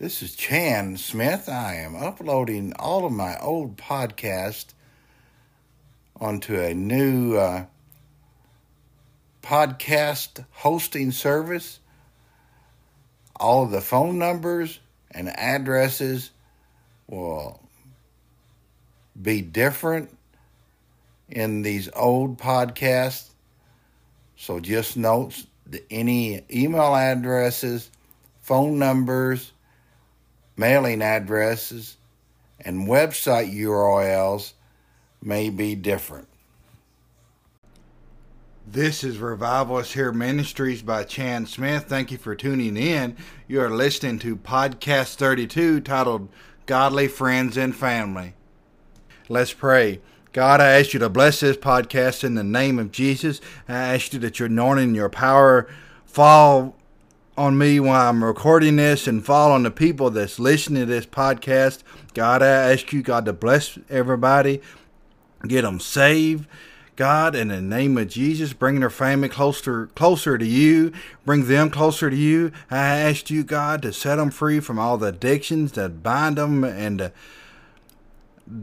This 0.00 0.22
is 0.22 0.34
Chan 0.34 0.96
Smith. 0.96 1.46
I 1.46 1.74
am 1.74 1.94
uploading 1.94 2.72
all 2.78 3.04
of 3.04 3.12
my 3.12 3.36
old 3.38 3.76
podcasts 3.76 4.72
onto 6.18 6.58
a 6.58 6.72
new 6.72 7.36
uh, 7.36 7.66
podcast 9.42 10.42
hosting 10.52 11.12
service. 11.12 11.80
All 13.38 13.64
of 13.64 13.72
the 13.72 13.82
phone 13.82 14.18
numbers 14.18 14.80
and 15.10 15.28
addresses 15.28 16.30
will 17.06 17.60
be 19.20 19.42
different 19.42 20.16
in 21.28 21.60
these 21.60 21.90
old 21.94 22.38
podcasts. 22.38 23.28
So 24.38 24.60
just 24.60 24.96
note 24.96 25.44
any 25.90 26.40
email 26.50 26.96
addresses, 26.96 27.90
phone 28.40 28.78
numbers, 28.78 29.52
mailing 30.60 31.00
addresses, 31.00 31.96
and 32.60 32.86
website 32.86 33.50
URLs 33.50 34.52
may 35.22 35.48
be 35.48 35.74
different. 35.74 36.28
This 38.66 39.02
is 39.02 39.16
Revival 39.16 39.78
Is 39.78 39.92
Here 39.92 40.12
Ministries 40.12 40.82
by 40.82 41.04
Chan 41.04 41.46
Smith. 41.46 41.84
Thank 41.84 42.12
you 42.12 42.18
for 42.18 42.34
tuning 42.34 42.76
in. 42.76 43.16
You 43.48 43.62
are 43.62 43.70
listening 43.70 44.18
to 44.18 44.36
Podcast 44.36 45.14
32 45.14 45.80
titled 45.80 46.28
Godly 46.66 47.08
Friends 47.08 47.56
and 47.56 47.74
Family. 47.74 48.34
Let's 49.30 49.54
pray. 49.54 50.02
God, 50.34 50.60
I 50.60 50.78
ask 50.78 50.92
you 50.92 51.00
to 51.00 51.08
bless 51.08 51.40
this 51.40 51.56
podcast 51.56 52.22
in 52.22 52.34
the 52.34 52.44
name 52.44 52.78
of 52.78 52.92
Jesus. 52.92 53.40
I 53.66 53.94
ask 53.94 54.12
you 54.12 54.18
that 54.18 54.38
your 54.38 54.46
anointing 54.46 54.84
and 54.84 54.96
your 54.96 55.08
power 55.08 55.66
fall 56.04 56.76
on 57.36 57.56
me 57.56 57.80
while 57.80 58.10
I'm 58.10 58.24
recording 58.24 58.76
this 58.76 59.06
and 59.06 59.24
fall 59.24 59.52
on 59.52 59.62
the 59.62 59.70
people 59.70 60.10
that's 60.10 60.38
listening 60.38 60.82
to 60.82 60.86
this 60.86 61.06
podcast. 61.06 61.82
God, 62.14 62.42
I 62.42 62.72
ask 62.72 62.92
you, 62.92 63.02
God, 63.02 63.24
to 63.24 63.32
bless 63.32 63.78
everybody, 63.88 64.60
get 65.46 65.62
them 65.62 65.80
saved. 65.80 66.46
God, 66.96 67.34
in 67.34 67.48
the 67.48 67.62
name 67.62 67.96
of 67.96 68.08
Jesus, 68.08 68.52
bring 68.52 68.80
their 68.80 68.90
family 68.90 69.30
closer, 69.30 69.86
closer 69.94 70.36
to 70.36 70.44
you. 70.44 70.92
Bring 71.24 71.46
them 71.46 71.70
closer 71.70 72.10
to 72.10 72.16
you. 72.16 72.52
I 72.70 72.76
ask 72.76 73.30
you, 73.30 73.42
God, 73.42 73.80
to 73.82 73.92
set 73.94 74.16
them 74.16 74.30
free 74.30 74.60
from 74.60 74.78
all 74.78 74.98
the 74.98 75.06
addictions 75.06 75.72
that 75.72 76.02
bind 76.02 76.36
them 76.36 76.62
and 76.62 77.10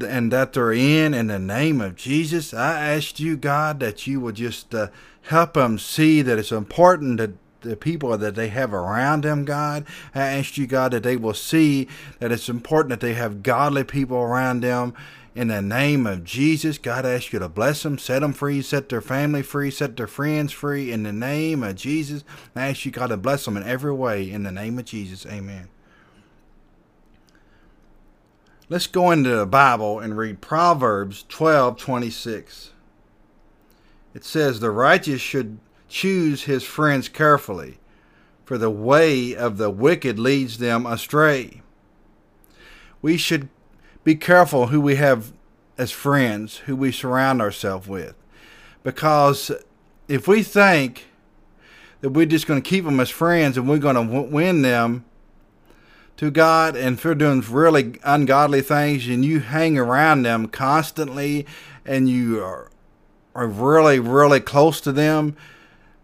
and 0.01 0.31
that 0.31 0.53
they're 0.53 0.71
in. 0.73 1.15
In 1.15 1.27
the 1.27 1.39
name 1.39 1.81
of 1.81 1.95
Jesus, 1.95 2.53
I 2.53 2.93
ask 2.93 3.19
you, 3.19 3.37
God, 3.37 3.79
that 3.79 4.05
you 4.05 4.19
will 4.19 4.33
just 4.33 4.75
uh, 4.75 4.89
help 5.23 5.53
them 5.53 5.79
see 5.79 6.21
that 6.21 6.37
it's 6.37 6.51
important 6.51 7.17
that 7.17 7.31
the 7.61 7.75
people 7.75 8.17
that 8.17 8.35
they 8.35 8.49
have 8.49 8.73
around 8.73 9.23
them, 9.23 9.45
God. 9.45 9.85
I 10.13 10.21
ask 10.21 10.57
you, 10.57 10.67
God, 10.67 10.91
that 10.91 11.03
they 11.03 11.17
will 11.17 11.33
see 11.33 11.87
that 12.19 12.31
it's 12.31 12.49
important 12.49 12.89
that 12.89 12.99
they 12.99 13.13
have 13.13 13.43
godly 13.43 13.83
people 13.83 14.17
around 14.17 14.61
them. 14.61 14.93
In 15.35 15.49
the 15.49 15.61
name 15.61 16.07
of 16.07 16.23
Jesus, 16.23 16.79
God, 16.79 17.05
I 17.05 17.13
ask 17.13 17.31
you 17.31 17.37
to 17.37 17.47
bless 17.47 17.83
them, 17.83 17.99
set 17.99 18.21
them 18.21 18.33
free, 18.33 18.61
set 18.63 18.89
their 18.89 19.01
family 19.01 19.43
free, 19.43 19.69
set 19.69 19.95
their 19.95 20.07
friends 20.07 20.51
free. 20.51 20.91
In 20.91 21.03
the 21.03 21.13
name 21.13 21.61
of 21.61 21.75
Jesus, 21.75 22.23
I 22.55 22.69
ask 22.69 22.85
you, 22.85 22.91
God, 22.91 23.07
to 23.07 23.17
bless 23.17 23.45
them 23.45 23.55
in 23.55 23.61
every 23.61 23.93
way. 23.93 24.31
In 24.31 24.41
the 24.41 24.51
name 24.51 24.79
of 24.79 24.85
Jesus, 24.85 25.27
amen. 25.27 25.69
Let's 28.69 28.87
go 28.87 29.11
into 29.11 29.29
the 29.29 29.45
Bible 29.45 29.99
and 29.99 30.17
read 30.17 30.41
Proverbs 30.41 31.23
12 31.29 31.77
26. 31.77 32.71
It 34.13 34.25
says, 34.25 34.59
The 34.59 34.71
righteous 34.71 35.21
should 35.21 35.59
choose 35.87 36.43
his 36.43 36.63
friends 36.63 37.09
carefully, 37.09 37.79
for 38.45 38.57
the 38.57 38.69
way 38.69 39.35
of 39.35 39.57
the 39.57 39.69
wicked 39.69 40.17
leads 40.17 40.57
them 40.57 40.85
astray. 40.85 41.61
We 43.01 43.17
should 43.17 43.49
be 44.03 44.15
careful 44.15 44.67
who 44.67 44.81
we 44.81 44.95
have 44.95 45.33
as 45.77 45.91
friends, 45.91 46.57
who 46.57 46.75
we 46.75 46.91
surround 46.91 47.41
ourselves 47.41 47.87
with, 47.87 48.15
because 48.83 49.51
if 50.07 50.27
we 50.27 50.43
think 50.43 51.07
that 52.01 52.11
we're 52.11 52.25
just 52.25 52.47
going 52.47 52.61
to 52.61 52.69
keep 52.69 52.85
them 52.85 52.99
as 52.99 53.09
friends 53.09 53.57
and 53.57 53.67
we're 53.67 53.77
going 53.77 53.95
to 53.95 54.21
win 54.21 54.61
them 54.61 55.03
to 56.15 56.31
God, 56.31 56.75
and 56.75 56.97
if 56.97 57.03
they're 57.03 57.15
doing 57.15 57.41
really 57.41 57.99
ungodly 58.03 58.61
things 58.61 59.07
and 59.07 59.23
you 59.23 59.39
hang 59.39 59.77
around 59.77 60.23
them 60.23 60.47
constantly 60.47 61.45
and 61.85 62.09
you 62.09 62.41
are, 62.41 62.71
are 63.35 63.47
really, 63.47 63.99
really 63.99 64.39
close 64.39 64.81
to 64.81 64.91
them, 64.91 65.35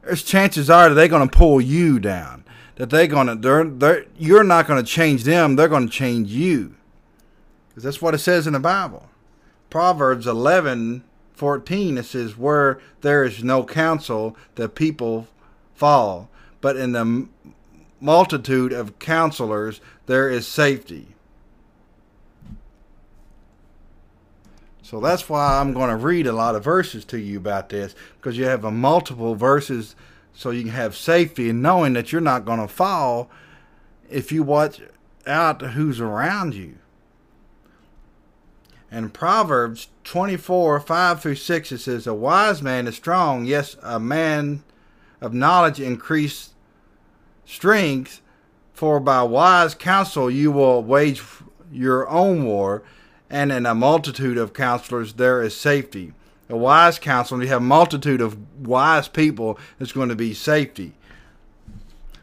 there's 0.03 0.24
chances 0.24 0.69
are 0.69 0.90
that 0.90 0.96
they're 0.96 1.08
going 1.08 1.28
to 1.28 1.38
pull 1.38 1.62
you 1.62 2.00
down. 2.00 2.44
That 2.75 2.90
they're 2.90 3.08
going 3.08 3.28
to, 3.28 3.36
they're, 3.36 3.64
they're, 3.64 4.06
you're 4.18 4.44
not 4.44 4.68
going 4.68 4.84
to 4.84 4.90
change 4.90 5.24
them. 5.24 5.56
They're 5.56 5.68
going 5.68 5.88
to 5.88 5.94
change 5.94 6.30
you. 6.30 6.75
Because 7.69 7.84
that's 7.84 8.02
what 8.02 8.14
it 8.14 8.19
says 8.19 8.47
in 8.47 8.53
the 8.53 8.59
Bible. 8.59 9.09
Proverbs 9.69 10.28
11, 10.28 11.03
14, 11.34 11.97
it 11.97 12.06
says, 12.06 12.38
Where 12.38 12.80
there 13.02 13.24
is 13.24 13.44
no 13.44 13.64
counsel, 13.64 14.36
the 14.56 14.69
people 14.69 15.28
fall. 15.74 16.30
But 16.62 16.78
in 16.78 16.91
the 16.91 17.28
multitude 18.00 18.74
of 18.74 19.00
counselors, 19.00 19.81
there 20.06 20.30
is 20.30 20.47
safety. 20.47 21.12
So 24.93 24.99
that's 24.99 25.27
why 25.27 25.59
I'm 25.59 25.73
going 25.73 25.89
to 25.89 25.95
read 25.95 26.27
a 26.27 26.33
lot 26.33 26.53
of 26.53 26.63
verses 26.63 27.03
to 27.05 27.17
you 27.17 27.37
about 27.37 27.69
this 27.69 27.95
because 28.17 28.37
you 28.37 28.45
have 28.45 28.63
a 28.63 28.69
multiple 28.69 29.33
verses 29.33 29.95
so 30.35 30.51
you 30.51 30.61
can 30.61 30.71
have 30.71 30.95
safety 30.95 31.49
and 31.49 31.63
knowing 31.63 31.93
that 31.93 32.11
you're 32.11 32.21
not 32.21 32.45
going 32.45 32.59
to 32.59 32.67
fall 32.67 33.27
if 34.07 34.31
you 34.31 34.43
watch 34.43 34.81
out 35.25 35.63
who's 35.63 35.99
around 35.99 36.53
you. 36.53 36.75
And 38.91 39.11
Proverbs 39.11 39.87
24, 40.03 40.81
5 40.81 41.21
through 41.23 41.35
6, 41.37 41.71
it 41.71 41.79
says, 41.79 42.05
A 42.05 42.13
wise 42.13 42.61
man 42.61 42.85
is 42.85 42.95
strong, 42.95 43.45
yes, 43.45 43.75
a 43.81 43.99
man 43.99 44.63
of 45.19 45.33
knowledge 45.33 45.79
increase 45.79 46.51
strength, 47.45 48.21
for 48.73 48.99
by 48.99 49.23
wise 49.23 49.73
counsel 49.73 50.29
you 50.29 50.51
will 50.51 50.83
wage 50.83 51.23
your 51.71 52.07
own 52.07 52.45
war 52.45 52.83
and 53.33 53.51
in 53.51 53.66
a 53.66 53.73
multitude 53.73 54.38
of 54.38 54.53
counselors 54.53 55.13
there 55.13 55.41
is 55.41 55.55
safety. 55.55 56.13
A 56.49 56.55
wise 56.55 56.99
counselor, 56.99 57.41
you 57.41 57.47
have 57.47 57.61
a 57.61 57.66
multitude 57.66 58.21
of 58.21 58.38
wise 58.66 59.07
people, 59.07 59.57
there's 59.77 59.91
going 59.91 60.09
to 60.09 60.16
be 60.16 60.35
safety. 60.35 60.94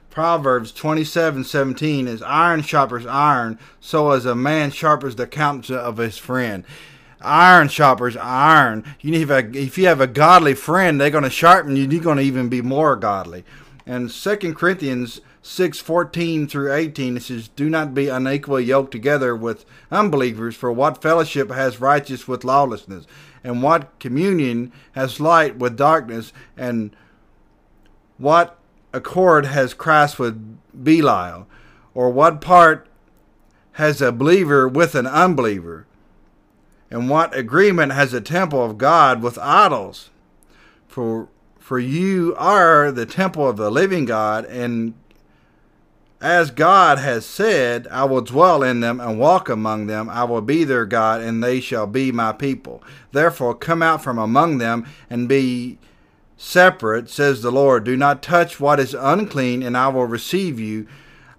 Proverbs 0.09 0.70
27 0.70 1.43
17 1.43 2.06
is 2.06 2.22
iron 2.22 2.62
sharpers 2.62 3.06
iron, 3.06 3.59
so 3.81 4.12
as 4.12 4.25
a 4.25 4.37
man 4.37 4.70
sharpens 4.70 5.16
the 5.16 5.26
countenance 5.26 5.70
of 5.70 5.97
his 5.97 6.16
friend. 6.16 6.65
Iron 7.20 7.69
sharpers 7.69 8.16
iron. 8.16 8.84
You 9.00 9.10
need 9.10 9.31
a, 9.31 9.38
if 9.56 9.76
you 9.76 9.88
have 9.88 10.00
a 10.00 10.06
godly 10.06 10.54
friend, 10.54 11.00
they're 11.00 11.10
going 11.10 11.25
to 11.25 11.31
sharpen 11.31 11.75
you. 11.75 11.88
You're 11.88 12.03
going 12.03 12.16
to 12.19 12.22
even 12.22 12.49
be 12.49 12.62
more 12.62 12.94
godly. 12.94 13.44
And 13.84 14.10
Second 14.10 14.54
Corinthians 14.54 15.20
6 15.43 15.78
14 15.78 16.47
through 16.47 16.73
18, 16.73 17.17
it 17.17 17.23
says, 17.23 17.49
Do 17.49 17.71
not 17.71 17.95
be 17.95 18.09
unequally 18.09 18.65
yoked 18.65 18.93
together 18.93 19.34
with 19.34 19.65
unbelievers, 19.91 20.55
for 20.55 20.71
what 20.71 21.01
fellowship 21.01 21.51
has 21.51 21.81
righteous 21.81 22.28
with 22.28 22.45
lawlessness? 22.45 23.06
And 23.43 23.62
what 23.62 23.99
communion 23.99 24.71
has 24.93 25.19
light 25.19 25.56
with 25.56 25.77
darkness? 25.77 26.33
And 26.56 26.95
what 28.19 28.59
accord 28.93 29.47
has 29.47 29.73
Christ 29.73 30.19
with 30.19 30.59
Belial? 30.84 31.47
Or 31.95 32.11
what 32.11 32.43
part 32.43 32.87
has 33.73 34.03
a 34.03 34.12
believer 34.12 34.69
with 34.69 34.95
an 34.95 35.06
unbeliever? 35.06 35.87
And 36.91 37.09
what 37.09 37.34
agreement 37.34 37.93
has 37.93 38.12
a 38.12 38.21
temple 38.21 38.62
of 38.62 38.77
God 38.77 39.23
with 39.23 39.39
idols? 39.39 40.11
For 40.87 41.29
for 41.59 41.79
you 41.79 42.34
are 42.37 42.91
the 42.91 43.06
temple 43.06 43.49
of 43.49 43.56
the 43.56 43.71
living 43.71 44.05
God, 44.05 44.45
and 44.47 44.95
as 46.20 46.50
God 46.50 46.98
has 46.98 47.25
said, 47.25 47.88
I 47.90 48.05
will 48.05 48.20
dwell 48.20 48.62
in 48.62 48.81
them 48.81 49.00
and 49.00 49.19
walk 49.19 49.49
among 49.49 49.87
them. 49.87 50.11
I 50.11 50.25
will 50.25 50.43
be 50.43 50.64
their 50.64 50.84
God, 50.84 51.22
and 51.22 51.43
they 51.43 51.61
shall 51.61 51.87
be 51.87 52.12
my 52.12 52.32
people. 52.32 52.82
Therefore, 53.12 53.55
come 53.55 53.82
out 53.82 54.02
from 54.02 54.19
among 54.19 54.58
them 54.58 54.87
and 55.08 55.28
be 55.28 55.78
separate, 56.37 57.08
says 57.08 57.40
the 57.40 57.50
Lord. 57.50 57.84
Do 57.84 57.96
not 57.96 58.22
touch 58.22 58.61
what 58.61 58.78
is 58.78 58.93
unclean, 58.93 59.62
and 59.62 59.76
I 59.76 59.88
will 59.88 60.06
receive 60.06 60.61
you. 60.61 60.87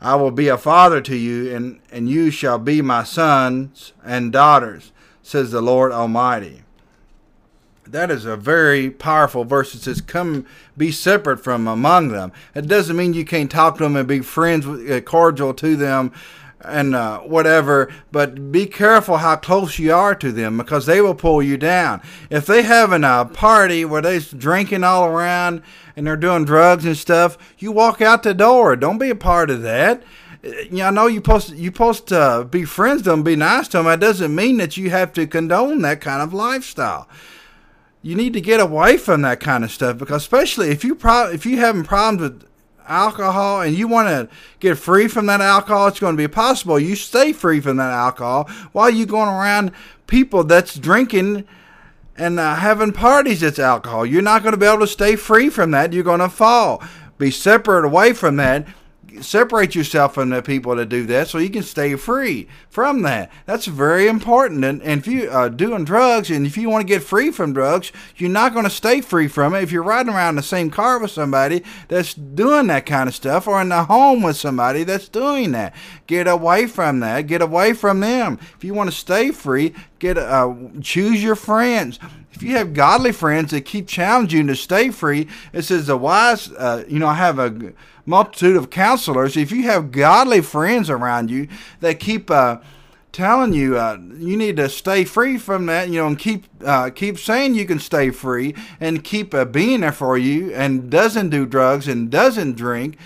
I 0.02 0.16
will 0.16 0.32
be 0.32 0.48
a 0.48 0.58
father 0.58 1.00
to 1.02 1.16
you, 1.16 1.56
and, 1.56 1.80
and 1.92 2.10
you 2.10 2.32
shall 2.32 2.58
be 2.58 2.82
my 2.82 3.04
sons 3.04 3.94
and 4.04 4.32
daughters, 4.32 4.92
says 5.22 5.52
the 5.52 5.62
Lord 5.62 5.92
Almighty 5.92 6.61
that 7.92 8.10
is 8.12 8.26
a 8.26 8.36
very 8.36 8.90
powerful 8.90 9.46
verse. 9.46 9.76
It 9.76 9.82
says, 9.82 10.02
"Come, 10.02 10.46
be 10.78 10.92
separate 10.92 11.44
from 11.44 11.68
among 11.68 12.10
them." 12.10 12.32
It 12.56 12.68
doesn't 12.68 12.96
mean 12.96 13.14
you 13.14 13.26
can't 13.26 13.52
talk 13.52 13.78
to 13.78 13.84
them 13.84 13.96
and 13.96 14.08
be 14.08 14.20
friends, 14.20 14.66
with, 14.66 14.90
uh, 14.90 15.02
cordial 15.02 15.54
to 15.56 15.76
them, 15.76 16.12
and 16.64 16.96
uh, 16.96 17.20
whatever. 17.20 17.90
But 18.12 18.52
be 18.52 18.66
careful 18.66 19.18
how 19.18 19.36
close 19.36 19.80
you 19.80 19.94
are 19.94 20.16
to 20.16 20.32
them 20.32 20.58
because 20.58 20.86
they 20.86 21.02
will 21.02 21.16
pull 21.16 21.42
you 21.44 21.58
down. 21.58 22.02
If 22.30 22.46
they 22.46 22.64
having 22.64 23.04
a 23.04 23.26
party 23.26 23.86
where 23.86 24.02
they're 24.02 24.20
drinking 24.20 24.84
all 24.84 25.06
around 25.06 25.62
and 25.96 26.08
they're 26.08 26.18
doing 26.18 26.46
drugs 26.46 26.86
and 26.86 26.98
stuff, 26.98 27.38
you 27.58 27.72
walk 27.72 28.02
out 28.02 28.24
the 28.24 28.34
door. 28.34 28.76
Don't 28.76 28.98
be 28.98 29.10
a 29.10 29.16
part 29.16 29.50
of 29.50 29.62
that. 29.64 30.04
you 30.44 30.70
know, 30.72 30.88
I 30.88 30.92
know 30.92 31.08
you 31.08 31.18
supposed 31.18 31.54
you 31.54 31.68
supposed 31.68 32.08
to 32.08 32.48
be 32.50 32.66
friends 32.66 33.00
with 33.00 33.06
them, 33.06 33.24
be 33.24 33.36
nice 33.36 33.68
to 33.70 33.78
them. 33.78 33.86
That 33.86 34.00
doesn't 34.00 34.34
mean 34.34 34.58
that 34.58 34.78
you 34.78 34.90
have 34.90 35.14
to 35.14 35.28
condone 35.28 35.82
that 35.82 36.02
kind 36.02 36.22
of 36.22 36.34
lifestyle. 36.34 37.08
You 38.02 38.16
need 38.16 38.34
to 38.34 38.42
get 38.42 38.60
away 38.60 38.98
from 38.98 39.22
that 39.22 39.40
kind 39.40 39.64
of 39.64 39.72
stuff 39.72 39.98
because, 39.98 40.24
especially 40.24 40.70
if 40.70 40.84
you 40.84 40.96
pro- 40.96 41.30
if 41.30 41.46
you 41.46 41.58
having 41.58 41.84
problems 41.84 42.22
with 42.22 42.48
alcohol 42.88 43.62
and 43.62 43.76
you 43.76 43.88
want 43.88 44.08
to 44.08 44.36
get 44.60 44.78
free 44.78 45.08
from 45.08 45.28
that 45.28 45.42
alcohol, 45.42 45.88
it's 45.88 46.00
going 46.00 46.16
to 46.16 46.22
be 46.22 46.28
possible. 46.28 46.80
You 46.80 46.96
stay 46.96 47.32
free 47.32 47.60
from 47.60 47.78
that 47.78 47.92
alcohol 47.92 48.50
while 48.72 48.90
you 48.90 49.06
going 49.06 49.30
around 49.30 49.72
people 50.08 50.44
that's 50.44 50.76
drinking 50.76 51.48
and 52.18 52.40
uh, 52.40 52.56
having 52.56 52.92
parties 52.92 53.42
that's 53.42 53.60
alcohol. 53.60 54.06
You're 54.06 54.22
not 54.22 54.42
going 54.44 54.54
to 54.54 54.58
be 54.58 54.66
able 54.66 54.80
to 54.80 54.88
stay 54.88 55.16
free 55.16 55.50
from 55.50 55.72
that. 55.72 55.94
You're 55.94 56.04
going 56.04 56.20
to 56.20 56.30
fall. 56.30 56.84
Be 57.18 57.32
separate 57.32 57.86
away 57.86 58.14
from 58.14 58.36
that 58.38 58.68
separate 59.20 59.76
yourself 59.76 60.14
from 60.14 60.30
the 60.30 60.42
people 60.42 60.76
that 60.76 60.88
do 60.88 61.06
that 61.06 61.28
so 61.28 61.38
you 61.38 61.50
can 61.50 61.64
stay 61.64 61.96
free 61.96 62.48
from 62.70 63.02
that. 63.02 63.32
That's 63.46 63.66
very 63.66 64.08
important. 64.08 64.64
And, 64.64 64.82
and 64.82 65.02
if 65.02 65.08
you 65.08 65.30
are 65.30 65.46
uh, 65.46 65.50
doing 65.50 65.84
drugs 65.84 66.30
and 66.30 66.46
if 66.46 66.58
you 66.58 66.70
want 66.70 66.88
to 66.88 66.94
get 66.94 67.04
free 67.04 67.32
from 67.32 67.54
drugs, 67.54 67.92
you're 68.16 68.30
not 68.30 68.54
going 68.54 68.64
to 68.64 68.70
stay 68.70 69.02
free 69.02 69.28
from 69.28 69.54
it 69.54 69.64
if 69.64 69.72
you're 69.72 69.84
riding 69.84 70.14
around 70.14 70.30
in 70.30 70.36
the 70.38 70.44
same 70.44 70.70
car 70.70 71.00
with 71.00 71.12
somebody 71.12 71.64
that's 71.88 72.14
doing 72.14 72.68
that 72.68 72.86
kind 72.86 73.10
of 73.10 73.16
stuff 73.16 73.48
or 73.48 73.62
in 73.62 73.70
the 73.70 73.84
home 73.86 74.22
with 74.22 74.38
somebody 74.38 74.84
that's 74.84 75.10
doing 75.10 75.52
that. 75.52 75.76
Get 76.08 76.28
away 76.28 76.68
from 76.68 77.00
that. 77.02 77.28
Get 77.28 77.42
away 77.42 77.74
from 77.74 78.00
them. 78.00 78.40
If 78.56 78.64
you 78.64 78.74
want 78.74 78.90
to 78.90 78.96
stay 78.96 79.32
free, 79.32 79.74
get 80.00 80.18
uh, 80.18 80.54
choose 80.82 81.24
your 81.24 81.36
friends 81.36 82.00
if 82.42 82.48
you 82.48 82.58
have 82.58 82.74
godly 82.74 83.12
friends 83.12 83.52
that 83.52 83.66
keep 83.66 83.88
challenging 83.88 84.42
you 84.42 84.48
to 84.48 84.56
stay 84.56 84.90
free, 84.90 85.28
it 85.54 85.62
says 85.62 85.86
the 85.86 85.96
wise, 85.96 86.52
uh, 86.54 86.84
you 86.88 86.98
know, 86.98 87.06
I 87.06 87.14
have 87.14 87.38
a 87.38 87.74
multitude 88.08 88.56
of 88.56 88.72
counselors. 88.72 89.38
If 89.38 89.52
you 89.52 89.64
have 89.64 89.92
godly 89.92 90.42
friends 90.42 90.90
around 90.90 91.30
you 91.30 91.48
that 91.82 92.00
keep 92.00 92.32
uh, 92.32 92.58
telling 93.12 93.54
you 93.54 93.78
uh, 93.78 94.00
you 94.18 94.36
need 94.38 94.58
to 94.58 94.70
stay 94.70 95.04
free 95.04 95.38
from 95.38 95.68
that, 95.68 95.90
you 95.90 96.00
know, 96.00 96.08
and 96.08 96.18
keep 96.18 96.46
uh, 96.66 96.90
keep 96.90 97.20
saying 97.20 97.54
you 97.54 97.68
can 97.68 97.78
stay 97.78 98.10
free 98.10 98.56
and 98.80 99.04
keep 99.04 99.36
uh, 99.36 99.46
being 99.46 99.82
there 99.82 99.92
for 99.92 100.18
you, 100.18 100.52
and 100.56 100.90
doesn't 100.90 101.30
do 101.30 101.46
drugs 101.46 101.88
and 101.88 102.10
doesn't 102.10 102.54
drink, 102.54 102.98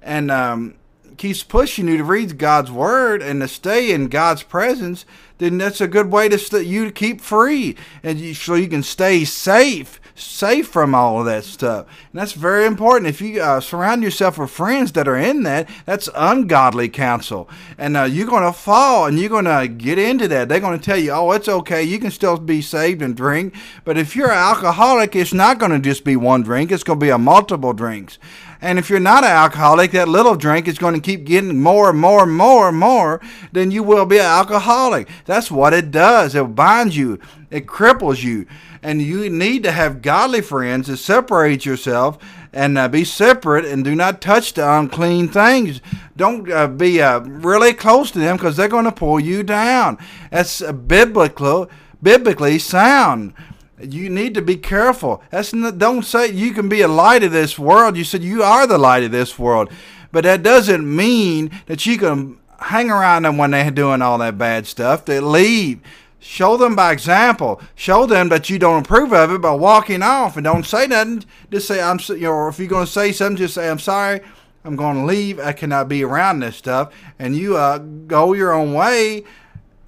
and 0.00 0.30
um, 0.30 0.77
keeps 1.18 1.42
pushing 1.42 1.88
you 1.88 1.98
to 1.98 2.04
read 2.04 2.38
God's 2.38 2.70
word 2.70 3.20
and 3.20 3.40
to 3.40 3.48
stay 3.48 3.90
in 3.92 4.08
God's 4.08 4.42
presence, 4.42 5.04
then 5.38 5.58
that's 5.58 5.80
a 5.80 5.88
good 5.88 6.10
way 6.10 6.28
to 6.28 6.38
st- 6.38 6.66
you 6.66 6.84
to 6.84 6.92
keep 6.92 7.20
free 7.20 7.76
and 8.02 8.18
you, 8.18 8.34
so 8.34 8.54
you 8.54 8.68
can 8.68 8.82
stay 8.82 9.24
safe 9.24 10.00
safe 10.18 10.68
from 10.68 10.94
all 10.94 11.20
of 11.20 11.26
that 11.26 11.44
stuff. 11.44 11.86
And 12.12 12.20
that's 12.20 12.32
very 12.32 12.66
important. 12.66 13.08
If 13.08 13.20
you 13.20 13.40
uh, 13.40 13.60
surround 13.60 14.02
yourself 14.02 14.38
with 14.38 14.50
friends 14.50 14.92
that 14.92 15.08
are 15.08 15.16
in 15.16 15.44
that, 15.44 15.68
that's 15.86 16.08
ungodly 16.14 16.88
counsel. 16.88 17.48
And 17.76 17.96
uh, 17.96 18.04
you're 18.04 18.26
going 18.26 18.42
to 18.42 18.52
fall 18.52 19.06
and 19.06 19.18
you're 19.18 19.28
going 19.28 19.44
to 19.44 19.68
get 19.68 19.98
into 19.98 20.28
that. 20.28 20.48
They're 20.48 20.60
going 20.60 20.78
to 20.78 20.84
tell 20.84 20.98
you, 20.98 21.12
oh, 21.12 21.30
it's 21.32 21.48
okay. 21.48 21.82
You 21.82 21.98
can 21.98 22.10
still 22.10 22.36
be 22.36 22.60
saved 22.60 23.02
and 23.02 23.16
drink. 23.16 23.54
But 23.84 23.96
if 23.96 24.16
you're 24.16 24.30
an 24.30 24.38
alcoholic, 24.38 25.14
it's 25.14 25.32
not 25.32 25.58
going 25.58 25.72
to 25.72 25.78
just 25.78 26.04
be 26.04 26.16
one 26.16 26.42
drink, 26.42 26.72
it's 26.72 26.84
going 26.84 26.98
to 26.98 27.04
be 27.04 27.10
a 27.10 27.18
multiple 27.18 27.72
drinks. 27.72 28.18
And 28.60 28.78
if 28.78 28.90
you're 28.90 29.00
not 29.00 29.24
an 29.24 29.30
alcoholic, 29.30 29.92
that 29.92 30.08
little 30.08 30.34
drink 30.34 30.66
is 30.66 30.78
going 30.78 30.94
to 30.94 31.00
keep 31.00 31.24
getting 31.24 31.60
more 31.60 31.90
and 31.90 31.98
more 31.98 32.24
and 32.24 32.36
more 32.36 32.68
and 32.68 32.78
more, 32.78 33.20
then 33.52 33.70
you 33.70 33.82
will 33.82 34.06
be 34.06 34.18
an 34.18 34.24
alcoholic. 34.24 35.08
That's 35.26 35.50
what 35.50 35.72
it 35.72 35.90
does. 35.90 36.34
It 36.34 36.54
binds 36.54 36.96
you, 36.96 37.20
it 37.50 37.66
cripples 37.66 38.22
you 38.22 38.46
and 38.82 39.02
you 39.02 39.28
need 39.28 39.62
to 39.64 39.72
have 39.72 40.02
godly 40.02 40.40
friends 40.40 40.86
to 40.86 40.96
separate 40.96 41.64
yourself 41.64 42.18
and 42.52 42.78
uh, 42.78 42.88
be 42.88 43.04
separate 43.04 43.64
and 43.64 43.84
do 43.84 43.94
not 43.94 44.20
touch 44.20 44.54
the 44.54 44.78
unclean 44.78 45.28
things. 45.28 45.80
Don't 46.16 46.50
uh, 46.50 46.66
be 46.66 47.00
uh, 47.02 47.20
really 47.20 47.72
close 47.74 48.10
to 48.12 48.18
them 48.18 48.36
because 48.36 48.56
they're 48.56 48.68
going 48.68 48.84
to 48.84 48.92
pull 48.92 49.20
you 49.20 49.42
down. 49.42 49.98
That's 50.30 50.62
biblical, 50.72 51.70
biblically 52.02 52.58
sound. 52.58 53.34
You 53.80 54.10
need 54.10 54.34
to 54.34 54.42
be 54.42 54.56
careful. 54.56 55.22
That's 55.30 55.52
not, 55.52 55.78
don't 55.78 56.04
say 56.04 56.30
you 56.30 56.52
can 56.52 56.68
be 56.68 56.80
a 56.80 56.88
light 56.88 57.22
of 57.22 57.32
this 57.32 57.58
world. 57.58 57.96
You 57.96 58.04
said 58.04 58.22
you 58.22 58.42
are 58.42 58.66
the 58.66 58.78
light 58.78 59.04
of 59.04 59.12
this 59.12 59.38
world, 59.38 59.70
but 60.10 60.24
that 60.24 60.42
doesn't 60.42 60.96
mean 60.96 61.50
that 61.66 61.86
you 61.86 61.98
can 61.98 62.38
hang 62.58 62.90
around 62.90 63.22
them 63.22 63.38
when 63.38 63.52
they're 63.52 63.70
doing 63.70 64.02
all 64.02 64.18
that 64.18 64.38
bad 64.38 64.66
stuff. 64.66 65.04
They 65.04 65.20
leave. 65.20 65.80
Show 66.20 66.56
them 66.56 66.74
by 66.74 66.92
example. 66.92 67.60
Show 67.76 68.04
them 68.04 68.28
that 68.30 68.50
you 68.50 68.58
don't 68.58 68.84
approve 68.84 69.12
of 69.12 69.30
it 69.30 69.40
by 69.40 69.52
walking 69.52 70.02
off 70.02 70.36
and 70.36 70.44
don't 70.44 70.66
say 70.66 70.88
nothing. 70.88 71.24
Just 71.50 71.68
say 71.68 71.80
I'm. 71.80 72.00
You 72.08 72.20
know, 72.22 72.48
if 72.48 72.58
you're 72.58 72.66
going 72.66 72.86
to 72.86 72.90
say 72.90 73.12
something, 73.12 73.36
just 73.36 73.54
say 73.54 73.70
I'm 73.70 73.78
sorry. 73.78 74.20
I'm 74.64 74.74
going 74.74 74.96
to 74.96 75.04
leave. 75.04 75.38
I 75.38 75.52
cannot 75.52 75.88
be 75.88 76.02
around 76.02 76.40
this 76.40 76.56
stuff. 76.56 76.92
And 77.20 77.36
you 77.36 77.56
uh, 77.56 77.78
go 77.78 78.32
your 78.32 78.52
own 78.52 78.74
way, 78.74 79.22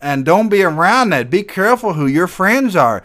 and 0.01 0.25
don't 0.25 0.49
be 0.49 0.63
around 0.63 1.11
that. 1.11 1.31
Be 1.31 1.43
careful 1.43 1.95
who 1.95 2.07
your 2.07 2.29
friends 2.29 2.77
are. 2.77 3.03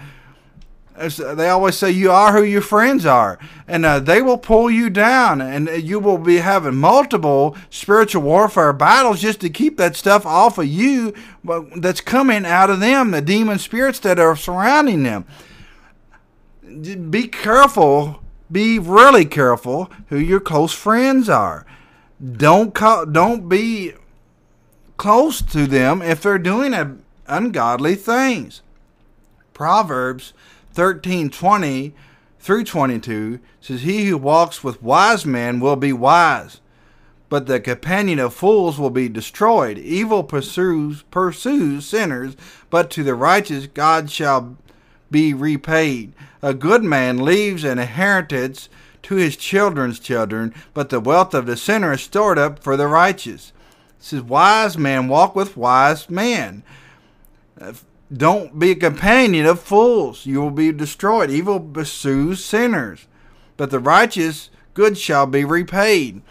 As 0.97 1.18
they 1.18 1.50
always 1.50 1.75
say, 1.75 1.92
you 1.92 2.09
are 2.09 2.31
who 2.31 2.44
your 2.44 2.62
friends 2.62 3.06
are, 3.06 3.38
and 3.68 3.86
uh, 3.86 4.00
they 4.00 4.21
will 4.21 4.38
pull 4.38 4.71
you 4.71 4.89
down, 4.89 5.42
and 5.42 5.69
you 5.83 6.00
will 6.00 6.18
be 6.18 6.38
having 6.38 6.75
multiple 6.75 7.57
spiritual 7.69 8.21
warfare 8.21 8.71
battles 8.71 9.21
just 9.21 9.42
to 9.42 9.50
keep 9.50 9.75
that 9.77 9.97
stuff 9.97 10.25
off 10.25 10.57
of 10.57 10.68
you. 10.68 11.13
That's 11.75 12.00
coming 12.00 12.45
out 12.45 12.69
of 12.69 12.80
them, 12.80 13.12
the 13.12 13.21
demon 13.21 13.59
spirits 13.59 14.00
that 14.00 14.19
are 14.19 14.38
surrounding 14.38 15.03
them. 15.03 15.25
Be 17.09 17.27
careful. 17.27 18.21
Be 18.51 18.80
really 18.80 19.25
careful 19.25 19.91
who 20.07 20.18
your 20.18 20.39
close 20.39 20.71
friends 20.71 21.27
are. 21.27 21.65
Don't 22.24 22.74
call, 22.74 23.06
don't 23.06 23.50
be 23.50 23.94
close 24.98 25.41
to 25.41 25.68
them 25.68 26.01
if 26.01 26.21
they're 26.21 26.38
doing 26.38 27.03
ungodly 27.27 27.95
things. 27.95 28.62
Proverbs 29.53 30.33
13 30.75 31.30
20 31.30 31.94
through 32.38 32.66
22 32.66 33.39
says, 33.62 33.81
He 33.81 34.06
who 34.06 34.18
walks 34.18 34.63
with 34.63 34.83
wise 34.83 35.25
men 35.25 35.62
will 35.62 35.77
be 35.77 35.94
wise, 35.94 36.60
but 37.30 37.48
the 37.48 37.62
companion 37.62 38.19
of 38.19 38.33
fools 38.33 38.77
will 38.77 38.89
be 38.89 39.07
destroyed. 39.07 39.77
Evil 39.77 40.24
pursues, 40.24 41.04
pursues 41.04 41.88
sinners, 41.88 42.36
but 42.69 42.92
to 42.92 43.04
the 43.04 43.16
righteous 43.16 43.68
God 43.68 44.12
shall 44.12 44.57
be 45.10 45.33
repaid. 45.33 46.13
A 46.42 46.54
good 46.54 46.83
man 46.83 47.24
leaves 47.24 47.63
an 47.63 47.80
inheritance 47.80 48.68
to 49.04 49.16
his 49.16 49.38
children's 49.38 49.98
children, 49.98 50.54
but 50.74 50.89
the 50.89 51.00
wealth 51.00 51.33
of 51.33 51.45
the 51.45 51.56
sinner 51.56 51.94
is 51.94 52.01
stored 52.01 52.38
up 52.38 52.62
for 52.62 52.75
the 52.75 52.88
righteous. 52.88 53.54
It 53.98 54.04
says, 54.04 54.22
Wise 54.22 54.77
men 54.77 55.07
walk 55.07 55.36
with 55.38 55.56
wise 55.56 56.10
men 56.10 56.63
uh, 57.62 57.74
don't 58.12 58.59
be 58.59 58.71
a 58.71 58.75
companion 58.75 59.45
of 59.45 59.62
fools. 59.62 60.25
You 60.25 60.41
will 60.41 60.51
be 60.51 60.71
destroyed. 60.71 61.29
Evil 61.31 61.59
pursues 61.59 62.43
sinners, 62.43 63.07
but 63.57 63.71
the 63.71 63.79
righteous 63.79 64.50
good 64.74 64.97
shall 64.97 65.25
be 65.25 65.43
repaid. 65.43 66.21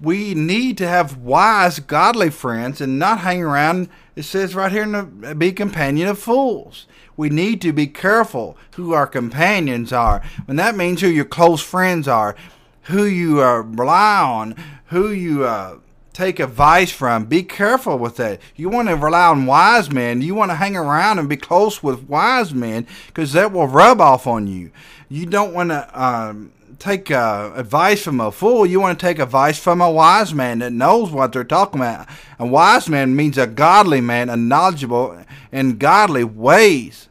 We 0.00 0.34
need 0.34 0.78
to 0.78 0.88
have 0.88 1.18
wise, 1.18 1.78
godly 1.78 2.30
friends 2.30 2.80
and 2.80 2.98
not 2.98 3.20
hang 3.20 3.42
around. 3.42 3.88
It 4.16 4.24
says 4.24 4.54
right 4.54 4.72
here, 4.72 5.02
be 5.04 5.52
companion 5.52 6.08
of 6.08 6.18
fools. 6.18 6.86
We 7.16 7.28
need 7.28 7.60
to 7.62 7.72
be 7.72 7.86
careful 7.86 8.56
who 8.74 8.92
our 8.92 9.06
companions 9.06 9.92
are. 9.92 10.22
And 10.48 10.58
that 10.58 10.76
means 10.76 11.00
who 11.00 11.08
your 11.08 11.24
close 11.24 11.62
friends 11.62 12.08
are, 12.08 12.34
who 12.82 13.04
you 13.04 13.42
uh, 13.42 13.58
rely 13.58 14.20
on, 14.20 14.56
who 14.86 15.10
you 15.10 15.44
uh, 15.44 15.78
take 16.12 16.38
advice 16.38 16.90
from. 16.90 17.24
Be 17.24 17.42
careful 17.42 17.98
with 17.98 18.16
that. 18.16 18.40
You 18.56 18.68
want 18.68 18.88
to 18.88 18.96
rely 18.96 19.26
on 19.28 19.46
wise 19.46 19.90
men. 19.90 20.22
You 20.22 20.34
want 20.34 20.50
to 20.50 20.56
hang 20.56 20.76
around 20.76 21.18
and 21.18 21.28
be 21.28 21.36
close 21.36 21.82
with 21.82 22.08
wise 22.08 22.52
men 22.52 22.86
because 23.06 23.32
that 23.32 23.52
will 23.52 23.66
rub 23.66 24.00
off 24.00 24.26
on 24.26 24.46
you. 24.46 24.70
You 25.08 25.26
don't 25.26 25.54
want 25.54 25.70
to 25.70 26.00
um, 26.00 26.52
take 26.78 27.10
uh, 27.10 27.52
advice 27.54 28.02
from 28.02 28.20
a 28.20 28.32
fool. 28.32 28.66
You 28.66 28.80
want 28.80 28.98
to 28.98 29.06
take 29.06 29.18
advice 29.18 29.58
from 29.58 29.80
a 29.80 29.90
wise 29.90 30.34
man 30.34 30.58
that 30.60 30.72
knows 30.72 31.10
what 31.10 31.32
they're 31.32 31.44
talking 31.44 31.80
about. 31.80 32.08
A 32.38 32.46
wise 32.46 32.88
man 32.88 33.14
means 33.14 33.38
a 33.38 33.46
godly 33.46 34.00
man, 34.00 34.28
a 34.28 34.36
knowledgeable 34.36 35.24
in 35.50 35.78
godly 35.78 36.24
ways. 36.24 37.08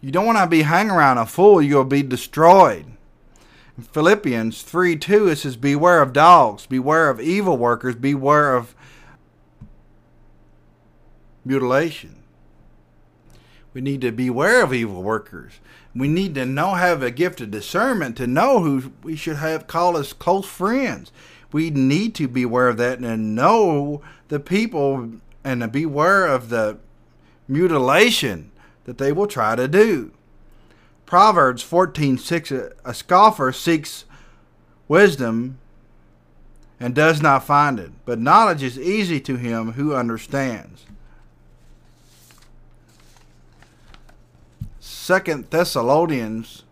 You 0.00 0.12
don't 0.12 0.26
want 0.26 0.38
to 0.38 0.46
be 0.46 0.62
hanging 0.62 0.92
around 0.92 1.18
a 1.18 1.26
fool. 1.26 1.60
You'll 1.62 1.84
be 1.84 2.02
destroyed. 2.02 2.86
Philippians 3.80 4.62
3 4.62 4.96
2, 4.96 5.28
it 5.28 5.36
says, 5.36 5.56
Beware 5.56 6.00
of 6.00 6.12
dogs, 6.12 6.66
beware 6.66 7.10
of 7.10 7.20
evil 7.20 7.56
workers, 7.58 7.94
beware 7.94 8.54
of 8.54 8.74
mutilation. 11.44 12.22
We 13.74 13.82
need 13.82 14.00
to 14.00 14.12
beware 14.12 14.62
of 14.64 14.72
evil 14.72 15.02
workers. 15.02 15.60
We 15.94 16.08
need 16.08 16.34
to 16.36 16.46
know, 16.46 16.74
have 16.74 17.02
a 17.02 17.10
gift 17.10 17.42
of 17.42 17.50
discernment 17.50 18.16
to 18.16 18.26
know 18.26 18.60
who 18.60 18.92
we 19.02 19.16
should 19.16 19.36
have 19.36 19.66
call 19.66 19.98
as 19.98 20.14
close 20.14 20.46
friends. 20.46 21.12
We 21.52 21.68
need 21.68 22.14
to 22.14 22.28
beware 22.28 22.68
of 22.68 22.78
that 22.78 23.00
and 23.00 23.34
know 23.34 24.00
the 24.28 24.40
people 24.40 25.10
and 25.44 25.70
beware 25.70 26.26
of 26.26 26.48
the 26.48 26.78
mutilation 27.46 28.50
that 28.84 28.98
they 28.98 29.12
will 29.12 29.26
try 29.26 29.54
to 29.56 29.68
do. 29.68 30.12
Proverbs 31.06 31.62
14:6 31.62 32.72
a 32.84 32.94
scoffer 32.94 33.52
seeks 33.52 34.04
wisdom 34.88 35.58
and 36.78 36.94
does 36.94 37.22
not 37.22 37.44
find 37.44 37.78
it. 37.78 37.92
But 38.04 38.18
knowledge 38.18 38.62
is 38.62 38.78
easy 38.78 39.20
to 39.20 39.36
him 39.36 39.72
who 39.72 39.94
understands. 39.94 40.84
Second 44.80 45.50
Thessalonians 45.50 46.64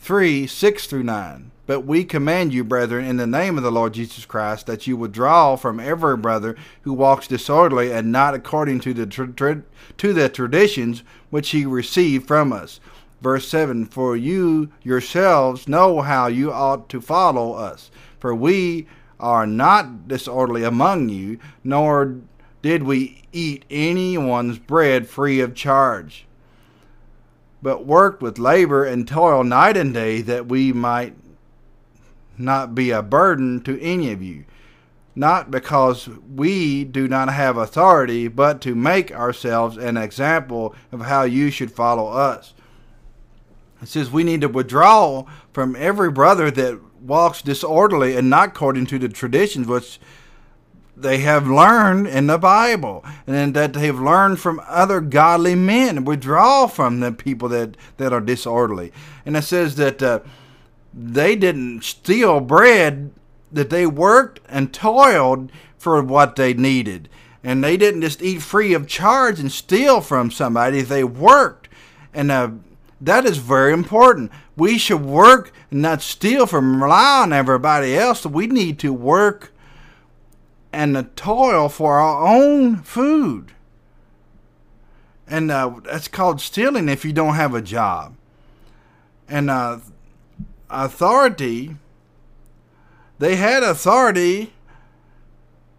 3 0.00 0.46
6 0.46 0.86
through 0.86 1.02
9. 1.02 1.50
But 1.66 1.80
we 1.80 2.02
command 2.02 2.54
you, 2.54 2.64
brethren, 2.64 3.04
in 3.04 3.18
the 3.18 3.26
name 3.26 3.58
of 3.58 3.62
the 3.62 3.70
Lord 3.70 3.92
Jesus 3.92 4.24
Christ, 4.24 4.66
that 4.66 4.86
you 4.86 4.96
withdraw 4.96 5.54
from 5.56 5.78
every 5.78 6.16
brother 6.16 6.56
who 6.82 6.94
walks 6.94 7.26
disorderly 7.26 7.92
and 7.92 8.10
not 8.10 8.32
according 8.32 8.80
to 8.80 8.94
the 8.94 9.04
tra- 9.04 9.62
to 9.98 10.12
the 10.14 10.28
traditions 10.30 11.02
which 11.28 11.50
he 11.50 11.66
received 11.66 12.26
from 12.26 12.54
us. 12.54 12.80
Verse 13.20 13.48
7 13.48 13.86
For 13.86 14.16
you 14.16 14.70
yourselves 14.82 15.68
know 15.68 16.00
how 16.00 16.26
you 16.28 16.52
ought 16.52 16.88
to 16.90 17.00
follow 17.00 17.54
us. 17.54 17.90
For 18.18 18.34
we 18.34 18.86
are 19.20 19.46
not 19.46 20.08
disorderly 20.08 20.64
among 20.64 21.08
you, 21.08 21.38
nor 21.64 22.16
did 22.62 22.82
we 22.82 23.22
eat 23.32 23.64
anyone's 23.70 24.58
bread 24.58 25.08
free 25.08 25.40
of 25.40 25.54
charge, 25.54 26.26
but 27.62 27.86
worked 27.86 28.22
with 28.22 28.38
labor 28.38 28.84
and 28.84 29.06
toil 29.06 29.44
night 29.44 29.76
and 29.76 29.94
day 29.94 30.20
that 30.22 30.46
we 30.46 30.72
might 30.72 31.14
not 32.36 32.74
be 32.74 32.90
a 32.90 33.02
burden 33.02 33.60
to 33.62 33.80
any 33.80 34.12
of 34.12 34.22
you, 34.22 34.44
not 35.14 35.50
because 35.50 36.08
we 36.32 36.84
do 36.84 37.08
not 37.08 37.32
have 37.32 37.56
authority, 37.56 38.28
but 38.28 38.60
to 38.60 38.74
make 38.74 39.12
ourselves 39.12 39.76
an 39.76 39.96
example 39.96 40.74
of 40.92 41.02
how 41.02 41.22
you 41.22 41.50
should 41.50 41.72
follow 41.72 42.08
us. 42.08 42.54
It 43.80 43.88
says 43.88 44.10
we 44.10 44.24
need 44.24 44.40
to 44.40 44.48
withdraw 44.48 45.24
from 45.52 45.76
every 45.76 46.10
brother 46.10 46.50
that 46.50 46.80
walks 47.00 47.42
disorderly 47.42 48.16
and 48.16 48.28
not 48.28 48.48
according 48.48 48.86
to 48.86 48.98
the 48.98 49.08
traditions 49.08 49.66
which 49.66 50.00
they 50.96 51.18
have 51.18 51.46
learned 51.46 52.08
in 52.08 52.26
the 52.26 52.38
Bible 52.38 53.04
and 53.26 53.54
that 53.54 53.72
they 53.72 53.86
have 53.86 54.00
learned 54.00 54.40
from 54.40 54.60
other 54.66 55.00
godly 55.00 55.54
men. 55.54 56.04
Withdraw 56.04 56.66
from 56.66 57.00
the 57.00 57.12
people 57.12 57.48
that, 57.50 57.76
that 57.98 58.12
are 58.12 58.20
disorderly. 58.20 58.92
And 59.24 59.36
it 59.36 59.42
says 59.42 59.76
that 59.76 60.02
uh, 60.02 60.20
they 60.92 61.36
didn't 61.36 61.84
steal 61.84 62.40
bread, 62.40 63.12
that 63.52 63.70
they 63.70 63.86
worked 63.86 64.40
and 64.48 64.72
toiled 64.72 65.52
for 65.78 66.02
what 66.02 66.34
they 66.34 66.52
needed. 66.52 67.08
And 67.44 67.62
they 67.62 67.76
didn't 67.76 68.00
just 68.00 68.20
eat 68.20 68.42
free 68.42 68.74
of 68.74 68.88
charge 68.88 69.38
and 69.38 69.52
steal 69.52 70.00
from 70.00 70.32
somebody, 70.32 70.82
they 70.82 71.04
worked. 71.04 71.68
And 72.12 72.32
uh, 72.32 72.50
that 73.00 73.24
is 73.24 73.38
very 73.38 73.72
important. 73.72 74.32
We 74.56 74.78
should 74.78 75.04
work 75.04 75.52
and 75.70 75.82
not 75.82 76.02
steal 76.02 76.46
from 76.46 76.82
rely 76.82 77.22
on 77.22 77.32
everybody 77.32 77.96
else. 77.96 78.26
We 78.26 78.46
need 78.46 78.78
to 78.80 78.92
work 78.92 79.52
and 80.72 81.08
toil 81.16 81.68
for 81.68 81.98
our 81.98 82.26
own 82.26 82.82
food. 82.82 83.52
And 85.26 85.50
uh, 85.50 85.80
that's 85.84 86.08
called 86.08 86.40
stealing 86.40 86.88
if 86.88 87.04
you 87.04 87.12
don't 87.12 87.34
have 87.34 87.54
a 87.54 87.62
job. 87.62 88.14
And 89.28 89.50
uh, 89.50 89.78
authority, 90.70 91.76
they 93.18 93.36
had 93.36 93.62
authority, 93.62 94.54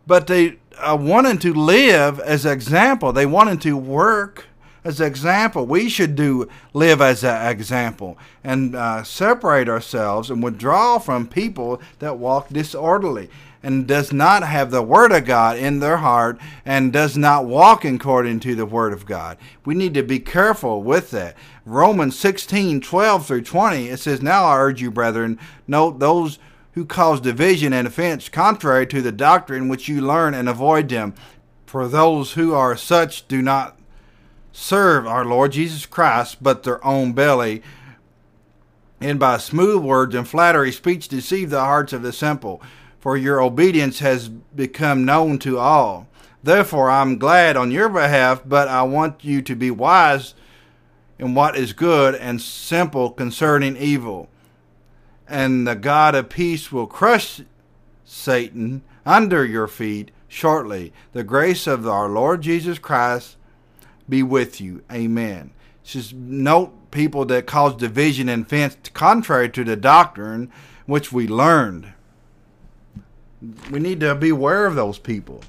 but 0.06 0.28
they 0.28 0.60
uh, 0.78 0.98
wanted 1.00 1.42
to 1.42 1.54
live 1.54 2.20
as 2.20 2.46
example. 2.46 3.12
They 3.12 3.26
wanted 3.26 3.62
to 3.62 3.76
work 3.76 4.49
as 4.84 5.02
example. 5.02 5.66
We 5.66 5.90
should 5.90 6.16
do 6.16 6.48
live 6.74 7.02
as 7.02 7.24
an 7.24 7.50
example 7.52 8.18
and 8.44 8.76
uh, 8.76 9.04
separate 9.04 9.70
ourselves 9.70 10.30
and 10.30 10.44
withdraw 10.44 11.00
from 11.00 11.28
people 11.28 11.82
that 12.00 12.18
walk 12.18 12.50
disorderly 12.50 13.30
and 13.62 13.88
does 13.88 14.14
not 14.14 14.44
have 14.44 14.72
the 14.72 14.82
word 14.82 15.12
of 15.12 15.26
God 15.26 15.58
in 15.58 15.80
their 15.80 15.98
heart 15.98 16.40
and 16.66 16.94
does 16.94 17.18
not 17.18 17.46
walk 17.46 17.84
according 17.84 18.40
to 18.42 18.56
the 18.56 18.66
word 18.66 18.94
of 18.94 19.06
God. 19.06 19.38
We 19.66 19.76
need 19.76 19.94
to 19.96 20.04
be 20.04 20.20
careful 20.20 20.82
with 20.82 21.12
that. 21.12 21.36
Romans 21.66 22.18
16, 22.18 22.82
12 22.82 23.26
through 23.26 23.42
20, 23.42 23.90
it 23.90 24.00
says, 24.00 24.22
Now 24.22 24.46
I 24.46 24.58
urge 24.58 24.82
you, 24.82 24.92
brethren, 24.92 25.38
note 25.68 26.00
those 26.00 26.40
who 26.74 26.86
cause 26.86 27.20
division 27.20 27.74
and 27.74 27.88
offense 27.88 28.30
contrary 28.30 28.88
to 28.88 29.02
the 29.02 29.12
doctrine 29.12 29.68
which 29.68 29.90
you 29.90 30.02
learn 30.02 30.34
and 30.34 30.48
avoid 30.48 30.88
them. 30.88 31.14
For 31.66 31.88
those 31.88 32.34
who 32.34 32.54
are 32.54 32.76
such 32.78 33.28
do 33.28 33.42
not 33.42 33.79
serve 34.52 35.06
our 35.06 35.26
Lord 35.26 35.54
Jesus 35.54 35.86
Christ, 35.86 36.38
but 36.42 36.64
their 36.64 36.84
own 36.86 37.14
belly, 37.14 37.62
and 39.02 39.20
by 39.20 39.38
smooth 39.38 39.84
words 39.84 40.14
and 40.14 40.28
flattery 40.28 40.72
speech 40.72 41.08
deceive 41.08 41.50
the 41.50 41.62
hearts 41.62 41.94
of 41.94 42.02
the 42.02 42.12
simple. 42.12 42.62
For 43.00 43.16
your 43.16 43.42
obedience 43.42 44.00
has 44.00 44.28
become 44.28 45.06
known 45.06 45.40
to 45.40 45.58
all. 45.58 46.08
Therefore, 46.44 46.90
I'm 46.90 47.18
glad 47.18 47.56
on 47.56 47.72
your 47.72 47.88
behalf, 47.90 48.42
but 48.46 48.68
I 48.68 48.84
want 48.84 49.24
you 49.24 49.42
to 49.42 49.56
be 49.56 49.72
wise 49.72 50.34
in 51.18 51.34
what 51.34 51.56
is 51.56 51.74
good 51.74 52.16
and 52.16 52.42
simple 52.42 53.10
concerning 53.10 53.78
evil. 53.78 54.30
And 55.28 55.68
the 55.68 55.76
God 55.76 56.16
of 56.16 56.30
peace 56.30 56.72
will 56.72 56.88
crush 56.88 57.42
Satan 58.04 58.82
under 59.06 59.46
your 59.46 59.68
feet 59.68 60.12
shortly. 60.28 60.92
The 61.14 61.24
grace 61.24 61.68
of 61.68 61.88
our 61.88 62.10
Lord 62.10 62.42
Jesus 62.42 62.80
Christ 62.80 63.38
be 64.10 64.24
with 64.24 64.60
you. 64.60 64.84
Amen. 64.92 65.52
Just 65.84 66.14
note 66.14 66.92
people 66.92 67.26
that 67.26 67.46
cause 67.46 67.76
division 67.76 68.30
and 68.30 68.46
offense 68.46 68.78
contrary 68.94 69.50
to 69.50 69.64
the 69.64 69.76
doctrine 69.76 70.52
which 70.86 71.12
we 71.12 71.28
learned. 71.28 71.94
We 73.72 73.80
need 73.80 74.00
to 74.02 74.16
be 74.16 74.30
aware 74.30 74.66
of 74.66 74.76
those 74.76 75.00
people. 75.00 75.42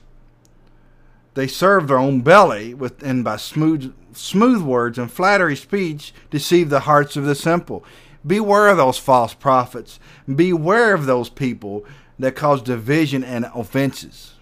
They 1.34 1.46
serve 1.46 1.88
their 1.88 1.98
own 1.98 2.20
belly 2.20 2.74
with, 2.74 3.02
and 3.02 3.24
by 3.24 3.36
smooth, 3.36 3.94
smooth 4.12 4.62
words 4.62 4.98
and 4.98 5.10
flattery 5.10 5.56
speech 5.56 6.12
deceive 6.30 6.70
the 6.70 6.80
hearts 6.80 7.16
of 7.16 7.24
the 7.24 7.34
simple. 7.34 7.84
Beware 8.26 8.68
of 8.68 8.76
those 8.76 8.98
false 8.98 9.32
prophets. 9.32 9.98
Beware 10.32 10.92
of 10.92 11.06
those 11.06 11.30
people 11.30 11.84
that 12.18 12.36
cause 12.36 12.60
division 12.62 13.24
and 13.24 13.50
offenses. 13.54 14.34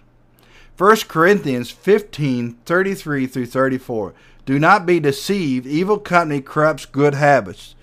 1 0.79 0.95
Corinthians 1.09 1.69
15 1.71 2.53
33 2.63 3.27
through 3.27 3.45
34. 3.45 4.13
Do 4.45 4.57
not 4.57 4.85
be 4.85 5.01
deceived. 5.01 5.67
Evil 5.67 5.99
company 5.99 6.39
corrupts 6.39 6.85
good 6.85 7.15
habits. 7.15 7.75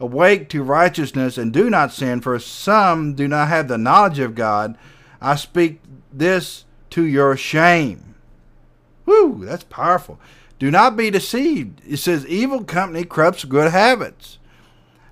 Awake 0.00 0.48
to 0.48 0.62
righteousness 0.62 1.36
and 1.36 1.52
do 1.52 1.68
not 1.68 1.92
sin, 1.92 2.22
for 2.22 2.38
some 2.38 3.12
do 3.12 3.28
not 3.28 3.48
have 3.48 3.68
the 3.68 3.76
knowledge 3.76 4.18
of 4.18 4.34
God. 4.34 4.78
I 5.20 5.36
speak 5.36 5.82
this 6.10 6.64
to 6.88 7.02
your 7.02 7.36
shame. 7.36 8.14
Whew, 9.04 9.42
that's 9.44 9.64
powerful. 9.64 10.18
Do 10.58 10.70
not 10.70 10.96
be 10.96 11.10
deceived. 11.10 11.82
It 11.86 11.98
says 11.98 12.26
evil 12.26 12.64
company 12.64 13.04
corrupts 13.04 13.44
good 13.44 13.72
habits. 13.72 14.38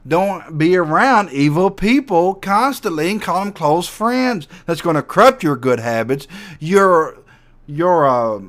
Don't 0.09 0.57
be 0.57 0.75
around 0.75 1.31
evil 1.33 1.71
people 1.71 2.33
constantly 2.33 3.11
and 3.11 3.21
call 3.21 3.45
them 3.45 3.53
close 3.53 3.89
friends. 3.89 4.49
That's 4.65 4.81
going 4.81 4.97
to 4.97 5.03
corrupt 5.03 5.43
your 5.43 5.57
good 5.57 5.81
habits. 5.81 6.27
Your 6.59 7.19
your 7.67 8.07
uh, 8.07 8.41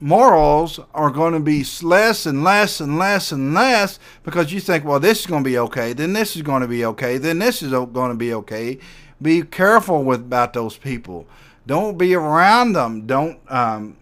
morals 0.00 0.78
are 0.94 1.10
going 1.10 1.32
to 1.32 1.40
be 1.40 1.64
less 1.82 2.26
and 2.26 2.44
less 2.44 2.80
and 2.80 2.98
less 2.98 3.32
and 3.32 3.54
less 3.54 3.98
because 4.24 4.52
you 4.52 4.60
think, 4.60 4.84
well, 4.84 5.00
this 5.00 5.20
is 5.20 5.26
going 5.26 5.42
to 5.42 5.50
be 5.50 5.58
okay, 5.58 5.92
then 5.92 6.12
this 6.12 6.36
is 6.36 6.42
going 6.42 6.62
to 6.62 6.68
be 6.68 6.84
okay, 6.84 7.18
then 7.18 7.38
this 7.38 7.62
is 7.62 7.70
going 7.70 8.10
to 8.10 8.16
be 8.16 8.32
okay. 8.34 8.78
Be 9.20 9.42
careful 9.42 10.02
with 10.02 10.20
about 10.20 10.52
those 10.52 10.76
people. 10.76 11.26
Don't 11.66 11.96
be 11.96 12.14
around 12.14 12.74
them. 12.74 13.06
Don't 13.06 13.40
um, 13.48 13.96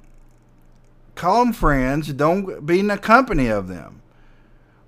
call 1.14 1.44
them 1.44 1.52
friends. 1.52 2.12
Don't 2.12 2.66
be 2.66 2.80
in 2.80 2.88
the 2.88 2.98
company 2.98 3.46
of 3.46 3.68
them. 3.68 4.02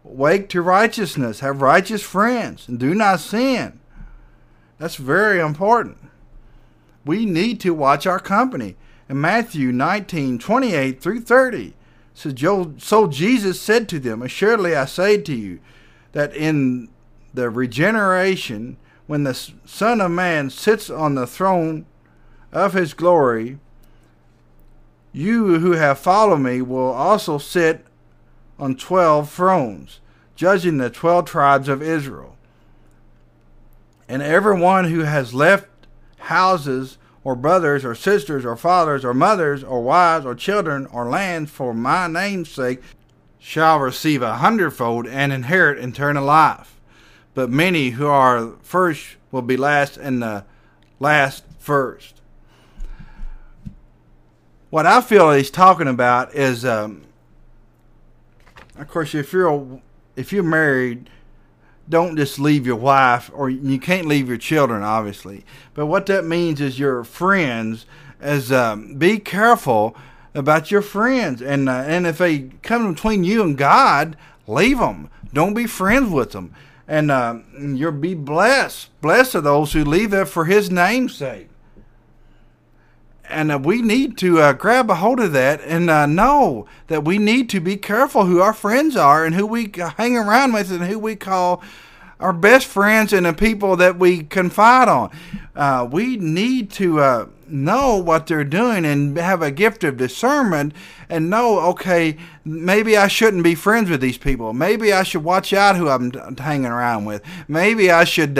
Wake 0.02 0.48
to 0.50 0.60
righteousness. 0.62 1.40
Have 1.40 1.62
righteous 1.62 2.02
friends, 2.02 2.68
and 2.68 2.78
do 2.78 2.94
not 2.94 3.20
sin. 3.20 3.80
That's 4.78 4.96
very 4.96 5.40
important. 5.40 5.98
We 7.04 7.24
need 7.24 7.60
to 7.60 7.72
watch 7.72 8.06
our 8.06 8.18
company 8.18 8.76
in 9.08 9.20
Matthew 9.20 9.72
19 9.72 10.38
28 10.38 11.00
through 11.00 11.20
30. 11.20 11.74
So, 12.14 12.74
so 12.78 13.06
Jesus 13.06 13.60
said 13.60 13.88
to 13.90 13.98
them, 13.98 14.22
Assuredly 14.22 14.74
I 14.74 14.86
say 14.86 15.20
to 15.20 15.34
you, 15.34 15.60
that 16.16 16.34
in 16.34 16.88
the 17.34 17.50
regeneration, 17.50 18.78
when 19.06 19.24
the 19.24 19.34
Son 19.34 20.00
of 20.00 20.10
Man 20.10 20.48
sits 20.48 20.88
on 20.88 21.14
the 21.14 21.26
throne 21.26 21.84
of 22.52 22.72
his 22.72 22.94
glory, 22.94 23.58
you 25.12 25.58
who 25.58 25.72
have 25.72 25.98
followed 25.98 26.38
me 26.38 26.62
will 26.62 26.90
also 26.90 27.36
sit 27.36 27.84
on 28.58 28.76
twelve 28.76 29.30
thrones, 29.30 30.00
judging 30.34 30.78
the 30.78 30.88
twelve 30.88 31.26
tribes 31.26 31.68
of 31.68 31.82
Israel. 31.82 32.34
And 34.08 34.22
everyone 34.22 34.86
who 34.86 35.00
has 35.00 35.34
left 35.34 35.68
houses, 36.16 36.96
or 37.26 37.34
brothers 37.34 37.84
or 37.84 37.92
sisters 37.92 38.44
or 38.44 38.56
fathers 38.56 39.04
or 39.04 39.12
mothers 39.12 39.64
or 39.64 39.82
wives 39.82 40.24
or 40.24 40.32
children 40.32 40.86
or 40.92 41.08
lands 41.08 41.50
for 41.50 41.74
my 41.74 42.06
name's 42.06 42.48
sake 42.48 42.80
shall 43.36 43.80
receive 43.80 44.22
a 44.22 44.36
hundredfold 44.36 45.08
and 45.08 45.32
inherit 45.32 45.76
eternal 45.76 46.24
life. 46.24 46.80
But 47.34 47.50
many 47.50 47.90
who 47.90 48.06
are 48.06 48.52
first 48.62 49.16
will 49.32 49.42
be 49.42 49.56
last, 49.56 49.96
and 49.96 50.22
the 50.22 50.44
last 51.00 51.42
first. 51.58 52.20
What 54.70 54.86
I 54.86 55.00
feel 55.00 55.32
he's 55.32 55.50
talking 55.50 55.88
about 55.88 56.32
is, 56.32 56.64
um, 56.64 57.06
of 58.78 58.86
course, 58.86 59.16
if 59.16 59.32
you're 59.32 59.80
if 60.14 60.32
you're 60.32 60.44
married, 60.44 61.10
don't 61.88 62.16
just 62.16 62.38
leave 62.38 62.66
your 62.66 62.76
wife, 62.76 63.30
or 63.32 63.48
you 63.48 63.78
can't 63.78 64.06
leave 64.06 64.28
your 64.28 64.38
children, 64.38 64.82
obviously. 64.82 65.44
But 65.74 65.86
what 65.86 66.06
that 66.06 66.24
means 66.24 66.60
is 66.60 66.78
your 66.78 67.04
friends, 67.04 67.86
as 68.20 68.50
um, 68.50 68.94
be 68.94 69.18
careful 69.18 69.96
about 70.34 70.70
your 70.70 70.82
friends, 70.82 71.40
and 71.40 71.68
uh, 71.68 71.84
and 71.86 72.06
if 72.06 72.18
they 72.18 72.50
come 72.62 72.92
between 72.92 73.24
you 73.24 73.42
and 73.42 73.56
God, 73.56 74.16
leave 74.46 74.78
them. 74.78 75.10
Don't 75.32 75.54
be 75.54 75.66
friends 75.66 76.10
with 76.10 76.32
them, 76.32 76.54
and 76.88 77.10
uh, 77.10 77.38
you'll 77.58 77.92
be 77.92 78.14
blessed. 78.14 78.88
Blessed 79.00 79.36
are 79.36 79.40
those 79.40 79.72
who 79.72 79.84
leave 79.84 80.12
it 80.12 80.26
for 80.26 80.44
His 80.44 80.70
name's 80.70 81.14
sake. 81.14 81.48
And 83.28 83.52
uh, 83.52 83.58
we 83.58 83.82
need 83.82 84.16
to 84.18 84.40
uh, 84.40 84.52
grab 84.52 84.90
a 84.90 84.96
hold 84.96 85.20
of 85.20 85.32
that 85.32 85.60
and 85.62 85.90
uh, 85.90 86.06
know 86.06 86.66
that 86.86 87.04
we 87.04 87.18
need 87.18 87.48
to 87.50 87.60
be 87.60 87.76
careful 87.76 88.26
who 88.26 88.40
our 88.40 88.54
friends 88.54 88.96
are 88.96 89.24
and 89.24 89.34
who 89.34 89.46
we 89.46 89.72
hang 89.96 90.16
around 90.16 90.52
with 90.52 90.70
and 90.70 90.84
who 90.84 90.98
we 90.98 91.16
call 91.16 91.62
our 92.18 92.32
best 92.32 92.66
friends 92.66 93.12
and 93.12 93.26
the 93.26 93.32
people 93.32 93.76
that 93.76 93.98
we 93.98 94.22
confide 94.22 94.88
on. 94.88 95.10
Uh, 95.54 95.86
we 95.90 96.16
need 96.16 96.70
to 96.70 97.00
uh, 97.00 97.26
know 97.46 97.96
what 97.96 98.26
they're 98.26 98.44
doing 98.44 98.84
and 98.84 99.16
have 99.18 99.42
a 99.42 99.50
gift 99.50 99.84
of 99.84 99.96
discernment 99.96 100.72
and 101.08 101.28
know, 101.28 101.60
okay, 101.60 102.16
maybe 102.44 102.96
I 102.96 103.08
shouldn't 103.08 103.44
be 103.44 103.54
friends 103.54 103.90
with 103.90 104.00
these 104.00 104.18
people. 104.18 104.52
Maybe 104.52 104.92
I 104.92 105.02
should 105.02 105.24
watch 105.24 105.52
out 105.52 105.76
who 105.76 105.88
I'm 105.88 106.12
hanging 106.38 106.66
around 106.66 107.04
with. 107.04 107.22
Maybe 107.48 107.90
I 107.90 108.04
should. 108.04 108.38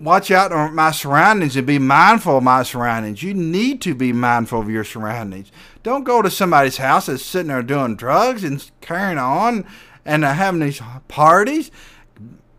Watch 0.00 0.30
out 0.30 0.50
on 0.50 0.74
my 0.74 0.92
surroundings 0.92 1.56
and 1.56 1.66
be 1.66 1.78
mindful 1.78 2.38
of 2.38 2.42
my 2.42 2.62
surroundings. 2.62 3.22
You 3.22 3.34
need 3.34 3.82
to 3.82 3.94
be 3.94 4.14
mindful 4.14 4.60
of 4.60 4.70
your 4.70 4.82
surroundings. 4.82 5.52
Don't 5.82 6.04
go 6.04 6.22
to 6.22 6.30
somebody's 6.30 6.78
house 6.78 7.04
that's 7.04 7.22
sitting 7.22 7.48
there 7.48 7.62
doing 7.62 7.96
drugs 7.96 8.42
and 8.42 8.70
carrying 8.80 9.18
on 9.18 9.66
and 10.06 10.24
having 10.24 10.60
these 10.60 10.80
parties. 11.08 11.70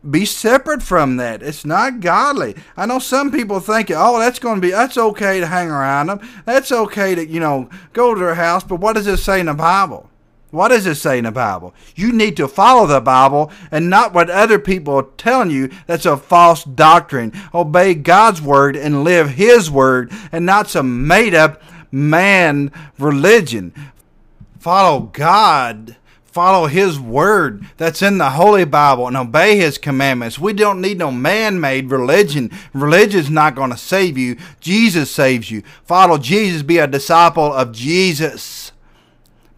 Be 0.08 0.24
separate 0.24 0.84
from 0.84 1.18
that. 1.18 1.42
It's 1.42 1.66
not 1.66 2.00
godly. 2.00 2.56
I 2.78 2.86
know 2.86 3.00
some 3.00 3.32
people 3.32 3.60
think, 3.60 3.90
oh, 3.90 4.20
that's 4.20 4.38
going 4.38 4.58
to 4.58 4.62
be, 4.62 4.70
that's 4.70 4.98
okay 4.98 5.40
to 5.40 5.48
hang 5.48 5.72
around 5.72 6.08
them. 6.08 6.20
That's 6.46 6.72
okay 6.72 7.16
to, 7.16 7.26
you 7.26 7.40
know, 7.40 7.72
go 7.94 8.14
to 8.14 8.20
their 8.20 8.36
house. 8.36 8.64
But 8.64 8.80
what 8.80 8.94
does 8.94 9.08
it 9.08 9.18
say 9.18 9.40
in 9.40 9.48
the 9.48 9.56
Bible? 9.56 10.11
What 10.52 10.68
does 10.68 10.86
it 10.86 10.96
say 10.96 11.18
in 11.18 11.24
the 11.24 11.32
Bible? 11.32 11.74
You 11.96 12.12
need 12.12 12.36
to 12.38 12.48
follow 12.48 12.86
the 12.86 13.00
Bible 13.00 13.52
and 13.72 13.90
not 13.90 14.14
what 14.14 14.30
other 14.30 14.60
people 14.60 14.96
are 14.96 15.08
telling 15.18 15.50
you 15.50 15.70
that's 15.88 16.06
a 16.06 16.18
false 16.18 16.66
doctrine. 16.66 17.32
Obey 17.54 17.94
God's 17.94 18.42
word 18.42 18.76
and 18.76 19.06
live 19.06 19.32
His 19.32 19.72
word 19.72 20.12
and 20.32 20.46
not 20.46 20.70
some 20.70 21.08
made 21.08 21.34
up 21.34 21.62
man 21.90 22.72
religion. 23.00 23.74
Follow 24.60 25.10
God. 25.14 25.96
Follow 26.26 26.68
His 26.68 27.00
word 27.00 27.66
that's 27.78 28.02
in 28.02 28.18
the 28.18 28.32
Holy 28.32 28.66
Bible 28.66 29.08
and 29.08 29.16
obey 29.16 29.56
His 29.58 29.78
commandments. 29.78 30.38
We 30.38 30.52
don't 30.52 30.82
need 30.82 30.98
no 30.98 31.12
man 31.12 31.62
made 31.62 31.92
religion. 31.92 32.52
Religion's 32.74 33.30
not 33.30 33.56
going 33.56 33.72
to 33.72 33.78
save 33.78 34.18
you. 34.18 34.38
Jesus 34.60 35.12
saves 35.12 35.50
you. 35.50 35.64
Follow 35.86 36.18
Jesus. 36.18 36.62
Be 36.62 36.78
a 36.78 36.88
disciple 36.88 37.54
of 37.54 37.72
Jesus. 37.72 38.72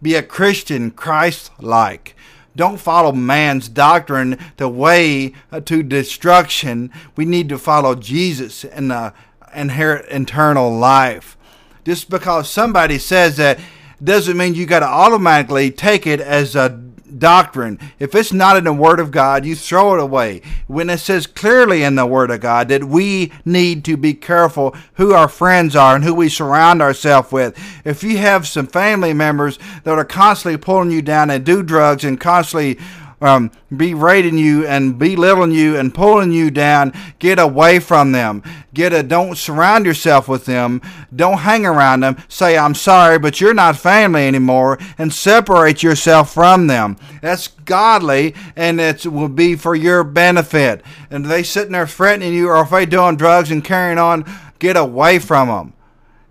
Be 0.04 0.16
a 0.16 0.22
Christian, 0.22 0.90
Christ 0.90 1.50
like. 1.58 2.14
Don't 2.54 2.78
follow 2.78 3.10
man's 3.10 3.70
doctrine 3.70 4.38
the 4.58 4.68
way 4.68 5.32
uh, 5.50 5.60
to 5.60 5.82
destruction. 5.82 6.92
We 7.16 7.24
need 7.24 7.48
to 7.48 7.56
follow 7.56 7.94
Jesus 7.94 8.66
and 8.66 8.92
uh, 8.92 9.12
inherit 9.54 10.04
eternal 10.10 10.70
life. 10.70 11.38
Just 11.86 12.10
because 12.10 12.50
somebody 12.50 12.98
says 12.98 13.38
that 13.38 13.58
doesn't 14.02 14.36
mean 14.36 14.54
you 14.54 14.66
got 14.66 14.80
to 14.80 14.86
automatically 14.86 15.70
take 15.70 16.06
it 16.06 16.20
as 16.20 16.54
a 16.54 16.68
doctrine. 17.18 17.78
If 17.98 18.14
it's 18.14 18.32
not 18.32 18.56
in 18.56 18.64
the 18.64 18.72
Word 18.72 19.00
of 19.00 19.10
God, 19.10 19.44
you 19.44 19.54
throw 19.54 19.94
it 19.94 20.00
away. 20.00 20.42
When 20.66 20.90
it 20.90 20.98
says 20.98 21.26
clearly 21.26 21.82
in 21.82 21.94
the 21.94 22.06
Word 22.06 22.30
of 22.30 22.40
God 22.40 22.68
that 22.68 22.84
we 22.84 23.32
need 23.44 23.84
to 23.84 23.96
be 23.96 24.14
careful 24.14 24.76
who 24.94 25.12
our 25.12 25.28
friends 25.28 25.76
are 25.76 25.94
and 25.94 26.04
who 26.04 26.14
we 26.14 26.28
surround 26.28 26.82
ourselves 26.82 27.32
with. 27.32 27.58
If 27.84 28.02
you 28.02 28.18
have 28.18 28.46
some 28.46 28.66
family 28.66 29.12
members 29.12 29.58
that 29.84 29.98
are 29.98 30.04
constantly 30.04 30.58
pulling 30.58 30.90
you 30.90 31.02
down 31.02 31.30
and 31.30 31.44
do 31.44 31.62
drugs 31.62 32.04
and 32.04 32.20
constantly 32.20 32.78
um, 33.20 33.50
berating 33.74 34.38
you 34.38 34.66
and 34.66 34.98
belittling 34.98 35.52
you 35.52 35.76
and 35.76 35.94
pulling 35.94 36.32
you 36.32 36.50
down, 36.50 36.92
get 37.18 37.38
away 37.38 37.78
from 37.78 38.12
them. 38.12 38.42
Get 38.72 38.92
a 38.92 39.02
don't 39.02 39.38
surround 39.38 39.86
yourself 39.86 40.28
with 40.28 40.46
them. 40.46 40.82
Don't 41.14 41.38
hang 41.38 41.64
around 41.64 42.00
them. 42.00 42.16
Say 42.28 42.58
I'm 42.58 42.74
sorry, 42.74 43.18
but 43.18 43.40
you're 43.40 43.54
not 43.54 43.76
family 43.76 44.26
anymore, 44.26 44.78
and 44.98 45.12
separate 45.12 45.82
yourself 45.82 46.34
from 46.34 46.66
them. 46.66 46.96
That's 47.22 47.48
godly, 47.48 48.34
and 48.56 48.80
it 48.80 49.06
will 49.06 49.28
be 49.28 49.54
for 49.56 49.74
your 49.74 50.04
benefit. 50.04 50.82
And 51.10 51.26
they 51.26 51.42
sitting 51.42 51.72
there 51.72 51.86
threatening 51.86 52.34
you, 52.34 52.48
or 52.48 52.62
if 52.62 52.70
they 52.70 52.86
doing 52.86 53.16
drugs 53.16 53.50
and 53.50 53.64
carrying 53.64 53.98
on, 53.98 54.24
get 54.58 54.76
away 54.76 55.18
from 55.18 55.48
them. 55.48 55.72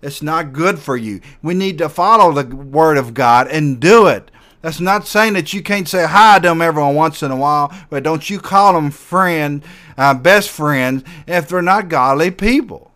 It's 0.02 0.20
not 0.20 0.52
good 0.52 0.78
for 0.78 0.98
you. 0.98 1.22
We 1.42 1.54
need 1.54 1.78
to 1.78 1.88
follow 1.88 2.30
the 2.30 2.54
word 2.54 2.98
of 2.98 3.14
God 3.14 3.48
and 3.48 3.80
do 3.80 4.06
it. 4.06 4.30
That's 4.64 4.80
not 4.80 5.06
saying 5.06 5.34
that 5.34 5.52
you 5.52 5.62
can't 5.62 5.86
say 5.86 6.06
hi 6.06 6.38
to 6.38 6.48
them 6.48 6.62
every 6.62 6.82
once 6.90 7.22
in 7.22 7.30
a 7.30 7.36
while, 7.36 7.70
but 7.90 8.02
don't 8.02 8.30
you 8.30 8.40
call 8.40 8.72
them 8.72 8.90
friend, 8.90 9.62
uh, 9.98 10.14
best 10.14 10.48
friends, 10.48 11.04
if 11.26 11.46
they're 11.46 11.60
not 11.60 11.90
godly 11.90 12.30
people. 12.30 12.90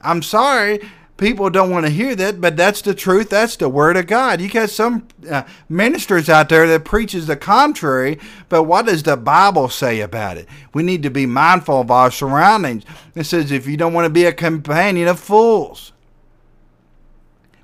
I'm 0.00 0.20
sorry, 0.20 0.80
people 1.16 1.48
don't 1.48 1.70
want 1.70 1.86
to 1.86 1.92
hear 1.92 2.16
that, 2.16 2.40
but 2.40 2.56
that's 2.56 2.82
the 2.82 2.92
truth. 2.92 3.30
That's 3.30 3.54
the 3.54 3.68
word 3.68 3.96
of 3.96 4.08
God. 4.08 4.40
You 4.40 4.50
got 4.50 4.68
some 4.70 5.06
uh, 5.30 5.44
ministers 5.68 6.28
out 6.28 6.48
there 6.48 6.66
that 6.66 6.84
preaches 6.84 7.28
the 7.28 7.36
contrary, 7.36 8.18
but 8.48 8.64
what 8.64 8.86
does 8.86 9.04
the 9.04 9.16
Bible 9.16 9.68
say 9.68 10.00
about 10.00 10.38
it? 10.38 10.48
We 10.74 10.82
need 10.82 11.04
to 11.04 11.10
be 11.10 11.24
mindful 11.24 11.82
of 11.82 11.90
our 11.92 12.10
surroundings. 12.10 12.82
It 13.14 13.26
says 13.26 13.52
if 13.52 13.68
you 13.68 13.76
don't 13.76 13.92
want 13.92 14.06
to 14.06 14.10
be 14.10 14.24
a 14.24 14.32
companion 14.32 15.06
of 15.06 15.20
fools, 15.20 15.92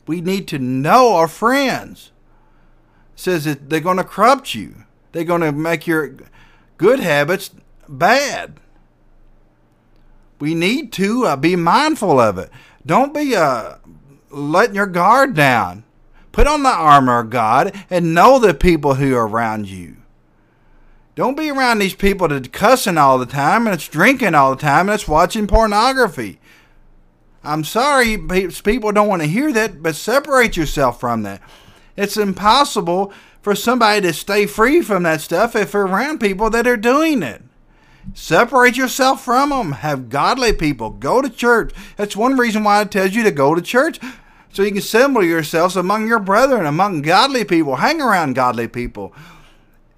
we 0.06 0.20
need 0.20 0.46
to 0.46 0.60
know 0.60 1.14
our 1.14 1.26
friends 1.26 2.12
says 3.22 3.44
that 3.44 3.70
they're 3.70 3.80
going 3.80 3.96
to 3.96 4.04
corrupt 4.04 4.54
you. 4.54 4.84
They're 5.12 5.24
going 5.24 5.42
to 5.42 5.52
make 5.52 5.86
your 5.86 6.16
good 6.76 7.00
habits 7.00 7.50
bad. 7.88 8.58
We 10.40 10.54
need 10.54 10.92
to 10.94 11.26
uh, 11.26 11.36
be 11.36 11.54
mindful 11.54 12.18
of 12.18 12.36
it. 12.38 12.50
Don't 12.84 13.14
be 13.14 13.36
uh, 13.36 13.76
letting 14.30 14.74
your 14.74 14.86
guard 14.86 15.34
down. 15.34 15.84
Put 16.32 16.46
on 16.46 16.62
the 16.62 16.70
armor 16.70 17.20
of 17.20 17.30
God 17.30 17.72
and 17.90 18.14
know 18.14 18.38
the 18.38 18.54
people 18.54 18.94
who 18.94 19.14
are 19.14 19.28
around 19.28 19.68
you. 19.68 19.98
Don't 21.14 21.36
be 21.36 21.50
around 21.50 21.78
these 21.78 21.94
people 21.94 22.26
that's 22.28 22.48
cussing 22.48 22.96
all 22.96 23.18
the 23.18 23.26
time 23.26 23.66
and 23.66 23.74
it's 23.74 23.86
drinking 23.86 24.34
all 24.34 24.54
the 24.54 24.60
time 24.60 24.88
and 24.88 24.94
it's 24.94 25.06
watching 25.06 25.46
pornography. 25.46 26.40
I'm 27.44 27.64
sorry, 27.64 28.16
people 28.16 28.92
don't 28.92 29.08
want 29.08 29.20
to 29.22 29.28
hear 29.28 29.52
that, 29.52 29.82
but 29.82 29.94
separate 29.94 30.56
yourself 30.56 30.98
from 30.98 31.22
that. 31.24 31.42
It's 31.96 32.16
impossible 32.16 33.12
for 33.42 33.54
somebody 33.54 34.00
to 34.02 34.12
stay 34.12 34.46
free 34.46 34.82
from 34.82 35.02
that 35.02 35.20
stuff 35.20 35.56
if 35.56 35.72
they're 35.72 35.82
around 35.82 36.20
people 36.20 36.48
that 36.50 36.66
are 36.66 36.76
doing 36.76 37.22
it. 37.22 37.42
Separate 38.14 38.76
yourself 38.76 39.24
from 39.24 39.50
them. 39.50 39.72
Have 39.72 40.08
godly 40.08 40.52
people. 40.52 40.90
Go 40.90 41.22
to 41.22 41.30
church. 41.30 41.72
That's 41.96 42.16
one 42.16 42.36
reason 42.36 42.64
why 42.64 42.82
it 42.82 42.90
tells 42.90 43.14
you 43.14 43.22
to 43.22 43.30
go 43.30 43.54
to 43.54 43.62
church. 43.62 44.00
So 44.52 44.62
you 44.62 44.68
can 44.68 44.78
assemble 44.78 45.24
yourselves 45.24 45.76
among 45.76 46.08
your 46.08 46.18
brethren, 46.18 46.66
among 46.66 47.02
godly 47.02 47.44
people. 47.44 47.76
Hang 47.76 48.00
around 48.00 48.34
godly 48.34 48.68
people. 48.68 49.14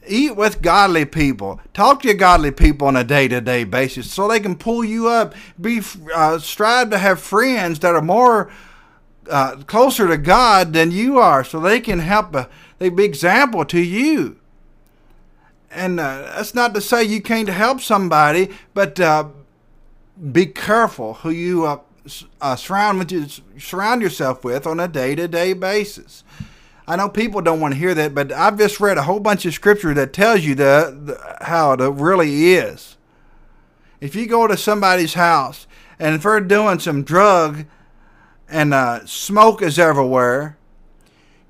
Eat 0.06 0.36
with 0.36 0.62
godly 0.62 1.06
people. 1.06 1.60
Talk 1.72 2.02
to 2.02 2.08
your 2.08 2.16
godly 2.16 2.50
people 2.50 2.86
on 2.86 2.96
a 2.96 3.04
day 3.04 3.26
to 3.28 3.40
day 3.40 3.64
basis 3.64 4.12
so 4.12 4.28
they 4.28 4.38
can 4.38 4.54
pull 4.54 4.84
you 4.84 5.08
up. 5.08 5.34
Be 5.60 5.80
uh, 6.14 6.38
Strive 6.38 6.90
to 6.90 6.98
have 6.98 7.20
friends 7.20 7.80
that 7.80 7.94
are 7.94 8.02
more 8.02 8.50
uh, 9.30 9.56
closer 9.66 10.08
to 10.08 10.16
God 10.16 10.72
than 10.72 10.90
you 10.90 11.18
are, 11.18 11.44
so 11.44 11.60
they 11.60 11.80
can 11.80 12.00
help. 12.00 12.36
They 12.78 12.88
be 12.88 13.04
example 13.04 13.64
to 13.66 13.80
you. 13.80 14.38
And 15.70 15.98
uh, 15.98 16.32
that's 16.36 16.54
not 16.54 16.74
to 16.74 16.80
say 16.80 17.02
you 17.02 17.20
can't 17.20 17.48
help 17.48 17.80
somebody, 17.80 18.50
but 18.74 19.00
uh, 19.00 19.28
be 20.32 20.46
careful 20.46 21.14
who 21.14 21.30
you 21.30 21.66
uh, 21.66 21.80
uh, 22.40 22.56
surround 22.56 22.98
with 22.98 23.10
you, 23.10 23.26
surround 23.58 24.02
yourself 24.02 24.44
with 24.44 24.66
on 24.66 24.78
a 24.78 24.88
day 24.88 25.14
to 25.14 25.26
day 25.26 25.52
basis. 25.52 26.22
I 26.86 26.96
know 26.96 27.08
people 27.08 27.40
don't 27.40 27.60
want 27.60 27.74
to 27.74 27.80
hear 27.80 27.94
that, 27.94 28.14
but 28.14 28.30
I've 28.30 28.58
just 28.58 28.78
read 28.78 28.98
a 28.98 29.02
whole 29.02 29.20
bunch 29.20 29.46
of 29.46 29.54
scripture 29.54 29.94
that 29.94 30.12
tells 30.12 30.40
you 30.40 30.54
the, 30.54 30.96
the 31.04 31.44
how 31.44 31.72
it 31.72 31.80
really 31.80 32.52
is. 32.52 32.96
If 34.00 34.14
you 34.14 34.26
go 34.26 34.46
to 34.46 34.56
somebody's 34.56 35.14
house 35.14 35.66
and 35.98 36.14
if 36.14 36.24
they're 36.24 36.40
doing 36.40 36.78
some 36.78 37.02
drug 37.02 37.64
and 38.48 38.74
uh, 38.74 39.04
smoke 39.06 39.62
is 39.62 39.78
everywhere, 39.78 40.56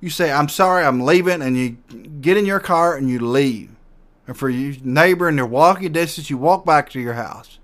you 0.00 0.10
say, 0.10 0.30
I'm 0.30 0.48
sorry, 0.48 0.84
I'm 0.84 1.00
leaving, 1.00 1.42
and 1.42 1.56
you 1.56 1.78
get 2.20 2.36
in 2.36 2.46
your 2.46 2.60
car 2.60 2.96
and 2.96 3.08
you 3.08 3.18
leave. 3.18 3.70
And 4.26 4.36
for 4.36 4.48
your 4.48 4.74
neighbor 4.82 5.28
in 5.28 5.36
their 5.36 5.46
walking 5.46 5.92
distance, 5.92 6.30
you 6.30 6.38
walk 6.38 6.64
back 6.64 6.90
to 6.90 7.00
your 7.00 7.14
house. 7.14 7.58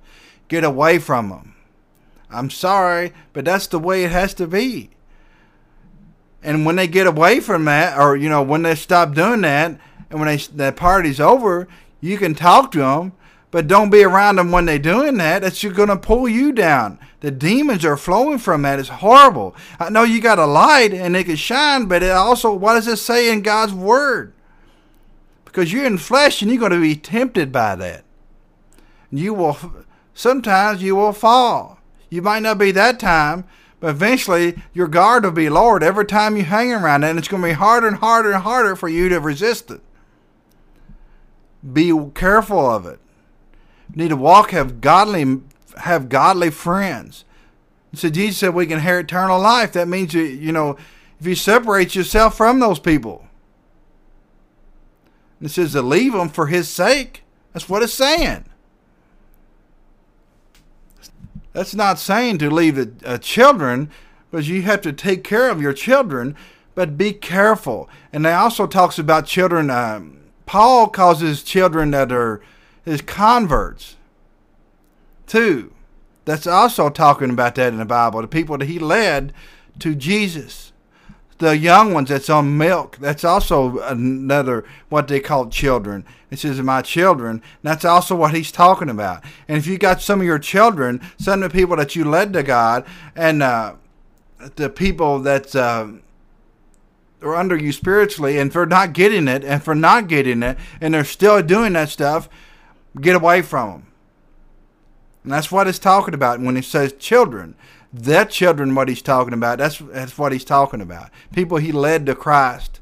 Get 0.49 0.65
away 0.65 0.99
from 0.99 1.29
them. 1.29 1.55
I'm 2.31 2.51
sorry, 2.51 3.13
but 3.33 3.45
that's 3.45 3.67
the 3.67 3.79
way 3.79 4.05
it 4.05 4.11
has 4.11 4.35
to 4.35 4.47
be. 4.47 4.91
And 6.43 6.65
when 6.65 6.77
they 6.77 6.87
get 6.87 7.07
away 7.07 7.41
from 7.41 7.65
that, 7.67 7.99
or 7.99 8.17
you 8.17 8.29
know, 8.29 8.43
when 8.43 8.63
they 8.63 8.75
stop 8.75 9.15
doing 9.15 9.43
that, 9.43 9.79
and 10.09 10.21
when 10.21 10.27
they 10.29 10.37
that 10.37 10.77
party's 10.77 11.21
over, 11.21 11.69
you 12.01 12.17
can 12.19 12.35
talk 12.35 12.73
to 12.73 12.79
them, 12.79 13.13
but 13.51 13.67
don't 13.67 13.91
be 13.91 14.05
around 14.05 14.37
them 14.37 14.53
when 14.53 14.65
they're 14.65 14.79
doing 14.79 15.17
that. 15.17 15.43
That's 15.43 15.63
going 15.65 15.89
to 15.89 15.97
pull 15.97 16.29
you 16.29 16.53
down. 16.53 16.99
The 17.21 17.31
demons 17.31 17.85
are 17.85 17.97
flowing 17.97 18.39
from 18.39 18.63
that. 18.63 18.79
It's 18.79 18.89
horrible. 18.89 19.55
I 19.79 19.91
know 19.91 20.05
you 20.05 20.21
got 20.21 20.39
a 20.39 20.47
light 20.47 20.95
and 20.95 21.17
it 21.17 21.25
can 21.25 21.37
shine, 21.37 21.87
but 21.87 22.03
it 22.03 22.13
also, 22.13 22.55
what 22.55 22.75
does 22.75 22.87
it 22.87 22.97
say 22.97 23.33
in 23.33 23.43
God's 23.43 23.75
word? 23.75 24.33
Because 25.45 25.73
you're 25.73 25.85
in 25.85 25.99
flesh 25.99 26.43
and 26.43 26.51
you're 26.51 26.61
going 26.61 26.73
to 26.73 26.81
be 26.81 26.95
tempted 26.95 27.51
by 27.51 27.75
that. 27.75 28.05
You 29.11 29.35
will, 29.35 29.59
sometimes 30.15 30.83
you 30.83 30.95
will 30.95 31.13
fall. 31.13 31.79
You 32.09 32.23
might 32.23 32.43
not 32.43 32.59
be 32.59 32.71
that 32.71 33.01
time, 33.01 33.45
but 33.81 33.91
eventually 33.91 34.57
your 34.73 34.87
guard 34.87 35.25
will 35.25 35.33
be 35.33 35.49
lowered 35.49 35.83
every 35.83 36.05
time 36.07 36.37
you 36.37 36.45
hang 36.45 36.73
around 36.73 37.03
it, 37.03 37.11
and 37.11 37.19
it's 37.19 37.29
going 37.29 37.43
to 37.43 37.49
be 37.49 37.55
harder 37.55 37.89
and 37.89 37.97
harder 37.97 38.31
and 38.31 38.43
harder 38.43 38.77
for 38.77 38.89
you 38.89 39.09
to 39.09 39.19
resist 39.19 39.71
it. 39.71 39.81
Be 41.73 41.93
careful 42.15 42.71
of 42.71 42.87
it. 42.87 43.01
Need 43.95 44.09
to 44.09 44.17
walk, 44.17 44.51
have 44.51 44.81
godly, 44.81 45.41
have 45.79 46.09
godly 46.09 46.51
friends. 46.51 47.25
So 47.95 48.09
Jesus 48.09 48.39
said 48.39 48.55
we 48.55 48.67
can 48.67 48.79
inherit 48.79 49.07
eternal 49.07 49.41
life. 49.41 49.73
That 49.73 49.89
means 49.89 50.15
you, 50.15 50.23
you 50.23 50.53
know, 50.53 50.77
if 51.19 51.27
you 51.27 51.35
separate 51.35 51.95
yourself 51.95 52.37
from 52.37 52.61
those 52.61 52.79
people. 52.79 53.27
It 55.41 55.51
says 55.51 55.73
to 55.73 55.83
leave 55.83 56.13
them 56.13 56.29
for 56.29 56.47
His 56.47 56.69
sake. 56.69 57.25
That's 57.53 57.69
what 57.69 57.83
it's 57.83 57.95
saying. 57.95 58.45
That's 61.53 61.75
not 61.75 61.99
saying 61.99 62.39
to 62.39 62.51
leave 62.51 62.77
the 62.77 62.93
uh, 63.05 63.19
children, 63.19 63.91
but 64.31 64.45
you 64.45 64.63
have 64.63 64.83
to 64.83 64.93
take 64.93 65.25
care 65.25 65.51
of 65.51 65.61
your 65.61 65.73
children, 65.73 66.37
but 66.75 66.97
be 66.97 67.13
careful. 67.13 67.89
And 68.13 68.25
they 68.25 68.33
also 68.33 68.67
talks 68.67 68.99
about 68.99 69.27
children. 69.27 69.69
Um, 69.69 70.21
Paul 70.47 70.89
causes 70.89 71.43
children 71.43 71.91
that 71.91 72.13
are 72.13 72.41
his 72.91 73.03
converts 73.03 73.97
too. 75.27 75.73
That's 76.25 76.47
also 76.47 76.91
talking 76.91 77.31
about 77.31 77.55
that 77.55 77.73
in 77.73 77.79
the 77.79 77.85
Bible. 77.85 78.21
The 78.21 78.29
people 78.29 78.59
that 78.59 78.67
he 78.67 78.79
led 78.79 79.33
to 79.79 79.95
Jesus 79.95 80.71
the 81.41 81.57
young 81.57 81.93
ones 81.93 82.11
that's 82.11 82.31
on 82.31 82.57
milk, 82.57 82.99
that's 82.99 83.25
also 83.25 83.79
another 83.81 84.65
what 84.91 85.09
they 85.09 85.21
call 85.21 85.49
children. 85.49 86.05
It 86.31 86.39
says, 86.39 86.61
My 86.61 86.83
children. 86.83 87.43
That's 87.63 87.85
also 87.85 88.15
what 88.15 88.35
he's 88.35 88.53
talking 88.53 88.89
about. 88.89 89.25
And 89.49 89.57
if 89.57 89.67
you 89.67 89.79
got 89.79 90.01
some 90.01 90.21
of 90.21 90.27
your 90.27 90.39
children, 90.39 91.01
some 91.19 91.43
of 91.43 91.51
the 91.51 91.59
people 91.59 91.77
that 91.77 91.97
you 91.97 92.05
led 92.05 92.33
to 92.35 92.43
God, 92.43 92.87
and 93.17 93.43
uh, 93.43 93.75
the 94.57 94.69
people 94.69 95.19
that 95.21 95.57
uh, 95.57 95.89
are 97.23 97.35
under 97.35 97.57
you 97.57 97.73
spiritually, 97.73 98.39
and 98.39 98.53
for 98.53 98.67
not 98.67 98.93
getting 98.93 99.27
it, 99.27 99.43
and 99.43 99.63
for 99.63 99.75
not 99.75 100.09
getting 100.09 100.43
it, 100.43 100.59
and 100.81 100.95
they're 100.95 101.05
still 101.05 101.43
doing 101.43 101.73
that 101.73 101.89
stuff, 101.89 102.29
get 102.99 103.17
away 103.17 103.43
from 103.43 103.71
them. 103.71 103.87
And 105.25 105.33
that's 105.33 105.53
what 105.53 105.67
he's 105.67 105.79
talking 105.79 106.15
about. 106.15 106.41
When 106.41 106.57
he 106.57 106.63
says 106.63 106.95
children 106.95 107.57
that 107.93 108.31
children 108.31 108.75
what 108.75 108.89
he's 108.89 109.03
talking 109.03 109.35
about. 109.35 109.59
That's 109.59 109.79
that's 109.79 110.17
what 110.17 110.33
he's 110.33 110.45
talking 110.45 110.81
about. 110.81 111.11
People 111.33 111.59
he 111.59 111.73
led 111.73 112.07
to 112.07 112.15
christ. 112.15 112.81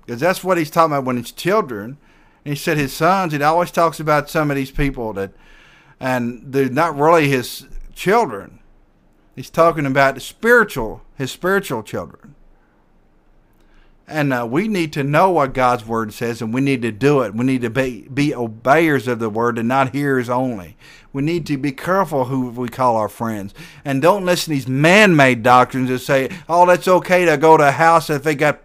Because 0.00 0.20
that's 0.20 0.44
what 0.44 0.58
he's 0.58 0.70
talking 0.70 0.92
about 0.92 1.04
when 1.04 1.18
it's 1.18 1.32
children. 1.32 1.98
And 2.44 2.54
he 2.54 2.58
said 2.58 2.78
his 2.78 2.92
sons 2.92 3.32
he 3.32 3.42
always 3.42 3.70
talks 3.70 4.00
about 4.00 4.30
some 4.30 4.50
of 4.50 4.56
these 4.56 4.70
people 4.70 5.12
that 5.14 5.32
and 5.98 6.52
they're 6.52 6.70
not 6.70 6.96
really 6.96 7.28
his 7.28 7.66
children. 7.94 8.60
He's 9.34 9.50
talking 9.50 9.86
about 9.86 10.14
the 10.14 10.20
spiritual 10.20 11.02
his 11.16 11.30
spiritual 11.32 11.82
children 11.82 12.34
and 14.10 14.32
uh, 14.32 14.46
we 14.50 14.66
need 14.66 14.92
to 14.94 15.04
know 15.04 15.30
what 15.30 15.54
God's 15.54 15.86
word 15.86 16.12
says, 16.12 16.42
and 16.42 16.52
we 16.52 16.60
need 16.60 16.82
to 16.82 16.90
do 16.90 17.22
it. 17.22 17.34
We 17.34 17.44
need 17.44 17.62
to 17.62 17.70
be, 17.70 18.08
be 18.12 18.34
obeyers 18.34 19.06
of 19.06 19.20
the 19.20 19.30
word 19.30 19.56
and 19.56 19.68
not 19.68 19.94
hearers 19.94 20.28
only. 20.28 20.76
We 21.12 21.22
need 21.22 21.46
to 21.46 21.56
be 21.56 21.72
careful 21.72 22.26
who 22.26 22.50
we 22.50 22.68
call 22.68 22.96
our 22.96 23.08
friends. 23.08 23.54
And 23.84 24.02
don't 24.02 24.26
listen 24.26 24.46
to 24.46 24.50
these 24.50 24.68
man 24.68 25.14
made 25.14 25.42
doctrines 25.42 25.88
that 25.88 26.00
say, 26.00 26.28
oh, 26.48 26.66
that's 26.66 26.88
okay 26.88 27.24
to 27.24 27.36
go 27.36 27.56
to 27.56 27.68
a 27.68 27.72
house 27.72 28.10
if 28.10 28.24
they 28.24 28.34
got 28.34 28.60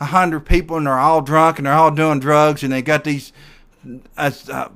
a 0.00 0.06
hundred 0.06 0.40
people 0.40 0.76
and 0.76 0.86
they're 0.86 0.98
all 0.98 1.22
drunk 1.22 1.58
and 1.58 1.66
they're 1.66 1.74
all 1.74 1.90
doing 1.90 2.18
drugs 2.18 2.62
and 2.62 2.72
they 2.72 2.82
got 2.82 3.04
these 3.04 3.32
uh, 4.16 4.30
uh 4.50 4.68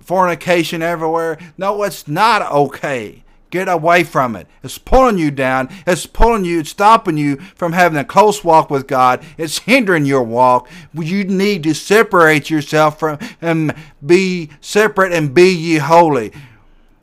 fornication 0.00 0.82
everywhere. 0.82 1.38
No, 1.58 1.82
it's 1.82 2.06
not 2.06 2.42
okay. 2.50 3.24
Get 3.50 3.68
away 3.68 4.02
from 4.04 4.34
it. 4.36 4.46
It's 4.62 4.78
pulling 4.78 5.18
you 5.18 5.30
down. 5.30 5.68
It's 5.86 6.06
pulling 6.06 6.44
you, 6.44 6.60
it's 6.60 6.70
stopping 6.70 7.16
you 7.16 7.36
from 7.54 7.72
having 7.72 7.98
a 7.98 8.04
close 8.04 8.42
walk 8.42 8.70
with 8.70 8.86
God. 8.86 9.24
It's 9.38 9.58
hindering 9.58 10.04
your 10.04 10.22
walk. 10.22 10.68
You 10.92 11.24
need 11.24 11.62
to 11.62 11.74
separate 11.74 12.50
yourself 12.50 12.98
from 12.98 13.18
and 13.40 13.74
be 14.04 14.50
separate 14.60 15.12
and 15.12 15.32
be 15.32 15.52
ye 15.52 15.78
holy 15.78 16.32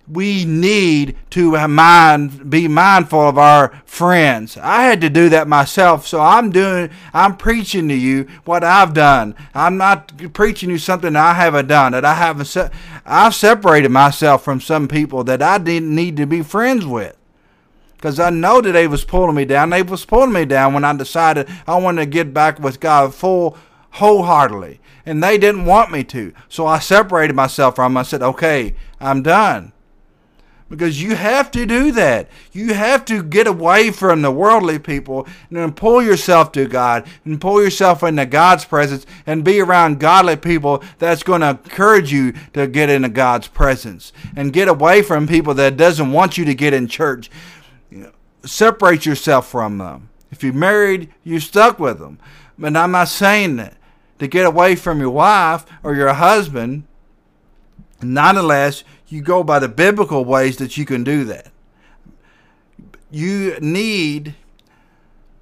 we 0.07 0.43
need 0.43 1.15
to 1.29 1.67
mind 1.67 2.49
be 2.49 2.67
mindful 2.67 3.27
of 3.29 3.37
our 3.37 3.81
friends. 3.85 4.57
I 4.57 4.83
had 4.83 4.99
to 5.01 5.09
do 5.09 5.29
that 5.29 5.47
myself, 5.47 6.05
so 6.05 6.19
I'm 6.19 6.51
doing 6.51 6.89
I'm 7.13 7.37
preaching 7.37 7.87
to 7.87 7.95
you 7.95 8.27
what 8.43 8.63
I've 8.63 8.93
done. 8.93 9.35
I'm 9.53 9.77
not 9.77 10.33
preaching 10.33 10.69
you 10.69 10.77
something 10.77 11.15
I 11.15 11.33
haven't 11.33 11.67
done 11.67 11.93
that 11.93 12.03
I 12.03 12.15
haven't 12.15 12.45
se- 12.45 12.71
I've 13.05 13.35
separated 13.35 13.89
myself 13.89 14.43
from 14.43 14.59
some 14.59 14.87
people 14.87 15.23
that 15.23 15.41
I 15.41 15.57
didn't 15.57 15.95
need 15.95 16.17
to 16.17 16.25
be 16.25 16.41
friends 16.41 16.85
with. 16.85 17.15
Because 17.95 18.19
I 18.19 18.29
know 18.31 18.59
that 18.59 18.73
they 18.73 18.85
was 18.85 19.05
pulling 19.05 19.35
me 19.35 19.45
down. 19.45 19.69
They 19.69 19.81
was 19.81 20.03
pulling 20.03 20.33
me 20.33 20.43
down 20.43 20.73
when 20.73 20.83
I 20.83 20.93
decided 20.93 21.47
I 21.65 21.77
wanted 21.77 22.01
to 22.01 22.05
get 22.07 22.33
back 22.33 22.59
with 22.59 22.81
God 22.81 23.15
full 23.15 23.57
wholeheartedly. 23.91 24.81
And 25.05 25.23
they 25.23 25.37
didn't 25.37 25.63
want 25.63 25.89
me 25.89 26.03
to. 26.05 26.33
So 26.49 26.67
I 26.67 26.79
separated 26.79 27.33
myself 27.33 27.75
from 27.77 27.93
them. 27.93 27.99
I 27.99 28.03
said, 28.03 28.21
okay, 28.21 28.75
I'm 28.99 29.23
done 29.23 29.71
because 30.73 30.99
you 30.99 31.15
have 31.15 31.51
to 31.51 31.67
do 31.67 31.91
that. 31.91 32.27
You 32.51 32.73
have 32.73 33.05
to 33.05 33.21
get 33.21 33.45
away 33.45 33.91
from 33.91 34.23
the 34.23 34.31
worldly 34.31 34.79
people 34.79 35.27
and 35.49 35.59
then 35.59 35.71
pull 35.71 36.01
yourself 36.01 36.51
to 36.53 36.65
God 36.65 37.05
and 37.23 37.39
pull 37.39 37.61
yourself 37.61 38.01
into 38.01 38.25
God's 38.25 38.65
presence 38.65 39.05
and 39.27 39.43
be 39.43 39.61
around 39.61 39.99
godly 39.99 40.35
people 40.35 40.83
that's 40.97 41.21
going 41.21 41.41
to 41.41 41.49
encourage 41.49 42.11
you 42.11 42.33
to 42.53 42.65
get 42.65 42.89
into 42.89 43.09
God's 43.09 43.47
presence 43.47 44.13
and 44.35 44.51
get 44.51 44.67
away 44.67 45.03
from 45.03 45.27
people 45.27 45.53
that 45.53 45.77
doesn't 45.77 46.11
want 46.11 46.39
you 46.39 46.45
to 46.45 46.55
get 46.55 46.73
in 46.73 46.87
church. 46.87 47.29
Separate 48.43 49.05
yourself 49.05 49.47
from 49.47 49.77
them. 49.77 50.09
If 50.31 50.43
you're 50.43 50.53
married, 50.53 51.13
you're 51.23 51.39
stuck 51.39 51.77
with 51.77 51.99
them. 51.99 52.17
But 52.57 52.75
I'm 52.75 52.89
not 52.89 53.09
saying 53.09 53.57
that 53.57 53.77
to 54.17 54.25
get 54.25 54.47
away 54.47 54.75
from 54.75 54.99
your 54.99 55.11
wife 55.11 55.67
or 55.83 55.93
your 55.93 56.13
husband. 56.13 56.85
Nonetheless, 58.01 58.83
you 59.13 59.21
go 59.21 59.43
by 59.43 59.59
the 59.59 59.69
biblical 59.69 60.25
ways 60.25 60.57
that 60.57 60.75
you 60.75 60.85
can 60.85 61.03
do 61.03 61.23
that. 61.25 61.51
You 63.11 63.59
need 63.61 64.33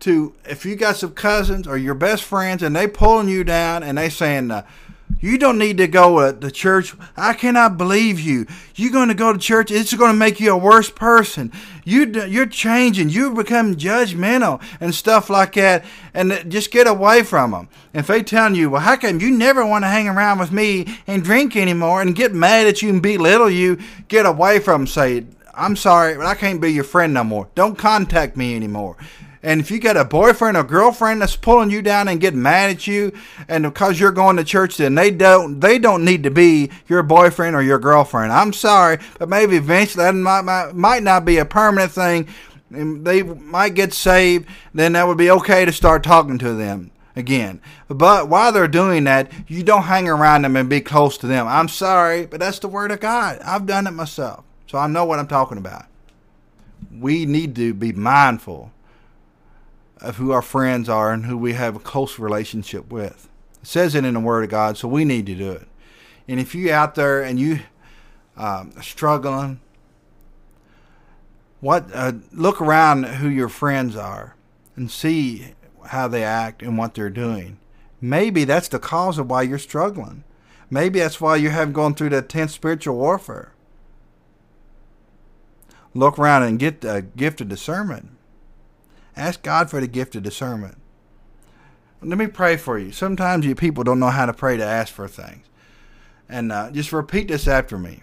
to, 0.01 0.35
if 0.43 0.65
you 0.65 0.75
got 0.75 0.97
some 0.97 1.13
cousins 1.13 1.67
or 1.67 1.77
your 1.77 1.93
best 1.93 2.23
friends 2.23 2.61
and 2.61 2.75
they 2.75 2.85
pulling 2.85 3.29
you 3.29 3.45
down 3.45 3.81
and 3.81 3.97
they 3.97 4.09
saying, 4.09 4.51
uh, 4.51 4.65
you 5.21 5.37
don't 5.37 5.57
need 5.57 5.77
to 5.77 5.87
go 5.87 6.31
to 6.31 6.51
church. 6.51 6.95
I 7.15 7.33
cannot 7.33 7.77
believe 7.77 8.19
you. 8.19 8.47
You're 8.75 8.91
going 8.91 9.07
to 9.09 9.13
go 9.13 9.31
to 9.31 9.39
church. 9.39 9.71
It's 9.71 9.93
going 9.93 10.11
to 10.11 10.17
make 10.17 10.39
you 10.39 10.51
a 10.51 10.57
worse 10.57 10.89
person. 10.89 11.51
You 11.85 12.07
you're 12.25 12.47
changing. 12.47 13.09
You 13.09 13.33
become 13.33 13.75
judgmental 13.75 14.61
and 14.79 14.93
stuff 14.93 15.29
like 15.29 15.53
that. 15.53 15.85
And 16.13 16.51
just 16.51 16.71
get 16.71 16.87
away 16.87 17.23
from 17.23 17.51
them. 17.51 17.69
If 17.93 18.07
they 18.07 18.23
telling 18.23 18.55
you, 18.55 18.71
well, 18.71 18.81
how 18.81 18.97
come 18.97 19.21
you 19.21 19.31
never 19.31 19.65
want 19.65 19.83
to 19.83 19.89
hang 19.89 20.07
around 20.07 20.39
with 20.39 20.51
me 20.51 20.87
and 21.07 21.23
drink 21.23 21.55
anymore 21.55 22.01
and 22.01 22.15
get 22.15 22.33
mad 22.33 22.67
at 22.67 22.81
you 22.81 22.89
and 22.89 23.01
belittle 23.01 23.49
you? 23.49 23.77
Get 24.07 24.25
away 24.25 24.59
from 24.59 24.81
them. 24.81 24.87
Say, 24.87 25.25
I'm 25.53 25.75
sorry, 25.75 26.15
but 26.15 26.25
I 26.25 26.35
can't 26.35 26.61
be 26.61 26.71
your 26.71 26.83
friend 26.83 27.13
no 27.13 27.23
more. 27.23 27.47
Don't 27.55 27.77
contact 27.77 28.37
me 28.37 28.55
anymore. 28.55 28.97
And 29.43 29.59
if 29.59 29.71
you 29.71 29.79
got 29.79 29.97
a 29.97 30.05
boyfriend 30.05 30.55
or 30.55 30.63
girlfriend 30.63 31.21
that's 31.21 31.35
pulling 31.35 31.71
you 31.71 31.81
down 31.81 32.07
and 32.07 32.21
getting 32.21 32.43
mad 32.43 32.69
at 32.69 32.85
you, 32.85 33.11
and 33.47 33.63
because 33.63 33.99
you're 33.99 34.11
going 34.11 34.37
to 34.37 34.43
church, 34.43 34.77
then 34.77 34.93
they 34.93 35.09
don't 35.09 35.59
they 35.59 35.79
don't 35.79 36.05
need 36.05 36.23
to 36.23 36.31
be 36.31 36.69
your 36.87 37.01
boyfriend 37.01 37.55
or 37.55 37.63
your 37.63 37.79
girlfriend. 37.79 38.31
I'm 38.31 38.53
sorry, 38.53 38.99
but 39.17 39.29
maybe 39.29 39.57
eventually 39.57 40.03
that 40.03 40.13
might 40.13 40.41
might, 40.41 40.73
might 40.73 41.03
not 41.03 41.25
be 41.25 41.37
a 41.37 41.45
permanent 41.45 41.91
thing. 41.91 42.27
And 42.69 43.03
they 43.05 43.23
might 43.23 43.75
get 43.75 43.93
saved, 43.93 44.47
then 44.73 44.93
that 44.93 45.05
would 45.05 45.17
be 45.17 45.29
okay 45.31 45.65
to 45.65 45.73
start 45.73 46.03
talking 46.03 46.37
to 46.37 46.53
them 46.53 46.91
again. 47.17 47.59
But 47.89 48.29
while 48.29 48.53
they're 48.53 48.67
doing 48.67 49.03
that, 49.05 49.29
you 49.47 49.63
don't 49.63 49.83
hang 49.83 50.07
around 50.07 50.43
them 50.43 50.55
and 50.55 50.69
be 50.69 50.79
close 50.79 51.17
to 51.17 51.27
them. 51.27 51.47
I'm 51.47 51.67
sorry, 51.67 52.27
but 52.27 52.39
that's 52.39 52.59
the 52.59 52.69
word 52.69 52.91
of 52.91 53.01
God. 53.01 53.39
I've 53.43 53.65
done 53.65 53.87
it 53.87 53.91
myself, 53.91 54.45
so 54.67 54.77
I 54.77 54.87
know 54.87 55.03
what 55.03 55.19
I'm 55.19 55.27
talking 55.27 55.57
about. 55.57 55.87
We 56.97 57.25
need 57.25 57.55
to 57.57 57.73
be 57.73 57.91
mindful 57.91 58.71
of 60.01 60.17
who 60.17 60.31
our 60.31 60.41
friends 60.41 60.89
are 60.89 61.13
and 61.13 61.25
who 61.25 61.37
we 61.37 61.53
have 61.53 61.75
a 61.75 61.79
close 61.79 62.19
relationship 62.19 62.91
with. 62.91 63.29
It 63.61 63.67
says 63.67 63.95
it 63.95 64.05
in 64.05 64.15
the 64.15 64.19
Word 64.19 64.43
of 64.43 64.49
God, 64.49 64.77
so 64.77 64.87
we 64.87 65.05
need 65.05 65.25
to 65.27 65.35
do 65.35 65.51
it. 65.51 65.67
And 66.27 66.39
if 66.39 66.55
you 66.55 66.71
out 66.71 66.95
there 66.95 67.21
and 67.21 67.39
you 67.39 67.59
um, 68.37 68.73
struggling 68.81 69.59
What 71.59 71.85
uh, 71.93 72.13
look 72.31 72.61
around 72.61 73.03
who 73.05 73.29
your 73.29 73.49
friends 73.49 73.95
are 73.95 74.35
and 74.75 74.89
see 74.89 75.53
how 75.87 76.07
they 76.07 76.23
act 76.23 76.63
and 76.63 76.77
what 76.77 76.95
they're 76.95 77.09
doing. 77.09 77.59
Maybe 77.99 78.45
that's 78.45 78.67
the 78.67 78.79
cause 78.79 79.19
of 79.19 79.29
why 79.29 79.43
you're 79.43 79.59
struggling. 79.59 80.23
Maybe 80.69 80.99
that's 80.99 81.21
why 81.21 81.35
you 81.35 81.49
haven't 81.49 81.73
gone 81.73 81.93
through 81.93 82.09
the 82.09 82.17
intense 82.19 82.53
spiritual 82.53 82.97
warfare. 82.97 83.53
Look 85.93 86.17
around 86.17 86.43
and 86.43 86.57
get 86.59 86.81
the 86.81 87.05
gift 87.15 87.41
of 87.41 87.49
discernment. 87.49 88.11
Ask 89.15 89.43
God 89.43 89.69
for 89.69 89.79
the 89.79 89.87
gift 89.87 90.15
of 90.15 90.23
discernment. 90.23 90.77
Let 92.01 92.17
me 92.17 92.27
pray 92.27 92.57
for 92.57 92.79
you. 92.79 92.91
Sometimes 92.91 93.45
you 93.45 93.53
people 93.53 93.83
don't 93.83 93.99
know 93.99 94.09
how 94.09 94.25
to 94.25 94.33
pray 94.33 94.57
to 94.57 94.63
ask 94.63 94.91
for 94.91 95.07
things. 95.07 95.45
And 96.27 96.51
uh, 96.51 96.71
just 96.71 96.91
repeat 96.91 97.27
this 97.27 97.47
after 97.47 97.77
me. 97.77 98.01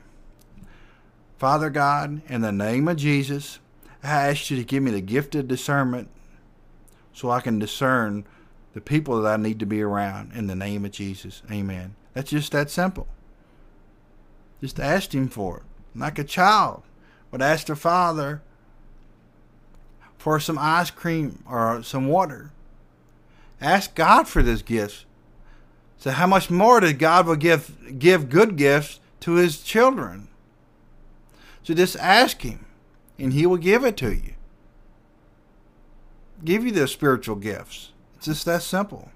Father 1.39 1.71
God, 1.71 2.23
in 2.29 2.43
the 2.43 2.53
name 2.53 2.87
of 2.89 2.97
Jesus, 2.97 3.59
I 4.03 4.29
ask 4.29 4.51
you 4.51 4.57
to 4.57 4.65
give 4.65 4.83
me 4.83 4.91
the 4.91 5.01
gift 5.01 5.35
of 5.35 5.49
discernment 5.49 6.09
so 7.13 7.31
I 7.31 7.41
can 7.41 7.59
discern 7.59 8.25
the 8.75 8.81
people 8.81 9.23
that 9.23 9.33
I 9.33 9.37
need 9.43 9.59
to 9.61 9.67
be 9.67 9.83
around 9.83 10.33
in 10.35 10.47
the 10.47 10.55
name 10.55 10.85
of 10.85 10.93
Jesus. 10.93 11.43
Amen. 11.51 11.97
That's 12.15 12.31
just 12.31 12.53
that 12.53 12.71
simple. 12.71 13.09
Just 14.61 14.79
ask 14.79 15.13
Him 15.13 15.29
for 15.29 15.59
it. 15.59 15.63
Like 15.99 16.19
a 16.19 16.25
child 16.25 16.83
would 17.31 17.43
ask 17.43 17.67
their 17.67 17.77
father 17.77 18.43
for 20.19 20.39
some 20.39 20.59
ice 20.59 20.91
cream 20.91 21.43
or 21.49 21.83
some 21.83 22.09
water. 22.09 22.51
Ask 23.61 23.95
God 23.95 24.29
for 24.29 24.43
those 24.43 24.63
gifts. 24.63 25.07
So 25.97 26.11
how 26.11 26.27
much 26.27 26.51
more 26.51 26.81
does 26.81 26.93
God 26.95 27.27
will 27.27 27.37
give 27.37 27.99
give 27.99 28.29
good 28.29 28.57
gifts 28.57 29.01
to 29.21 29.35
his 29.35 29.63
children? 29.63 30.29
So 31.63 31.75
just 31.75 31.97
ask 31.97 32.43
him 32.43 32.67
and 33.19 33.33
he 33.33 33.47
will 33.47 33.57
give 33.57 33.85
it 33.85 33.97
to 33.99 34.13
you. 34.15 34.35
Give 36.45 36.65
you 36.65 36.71
the 36.71 36.87
spiritual 36.87 37.37
gifts. 37.37 37.93
It's 38.17 38.27
just 38.27 38.45
that 38.47 38.63
simple. 38.63 39.11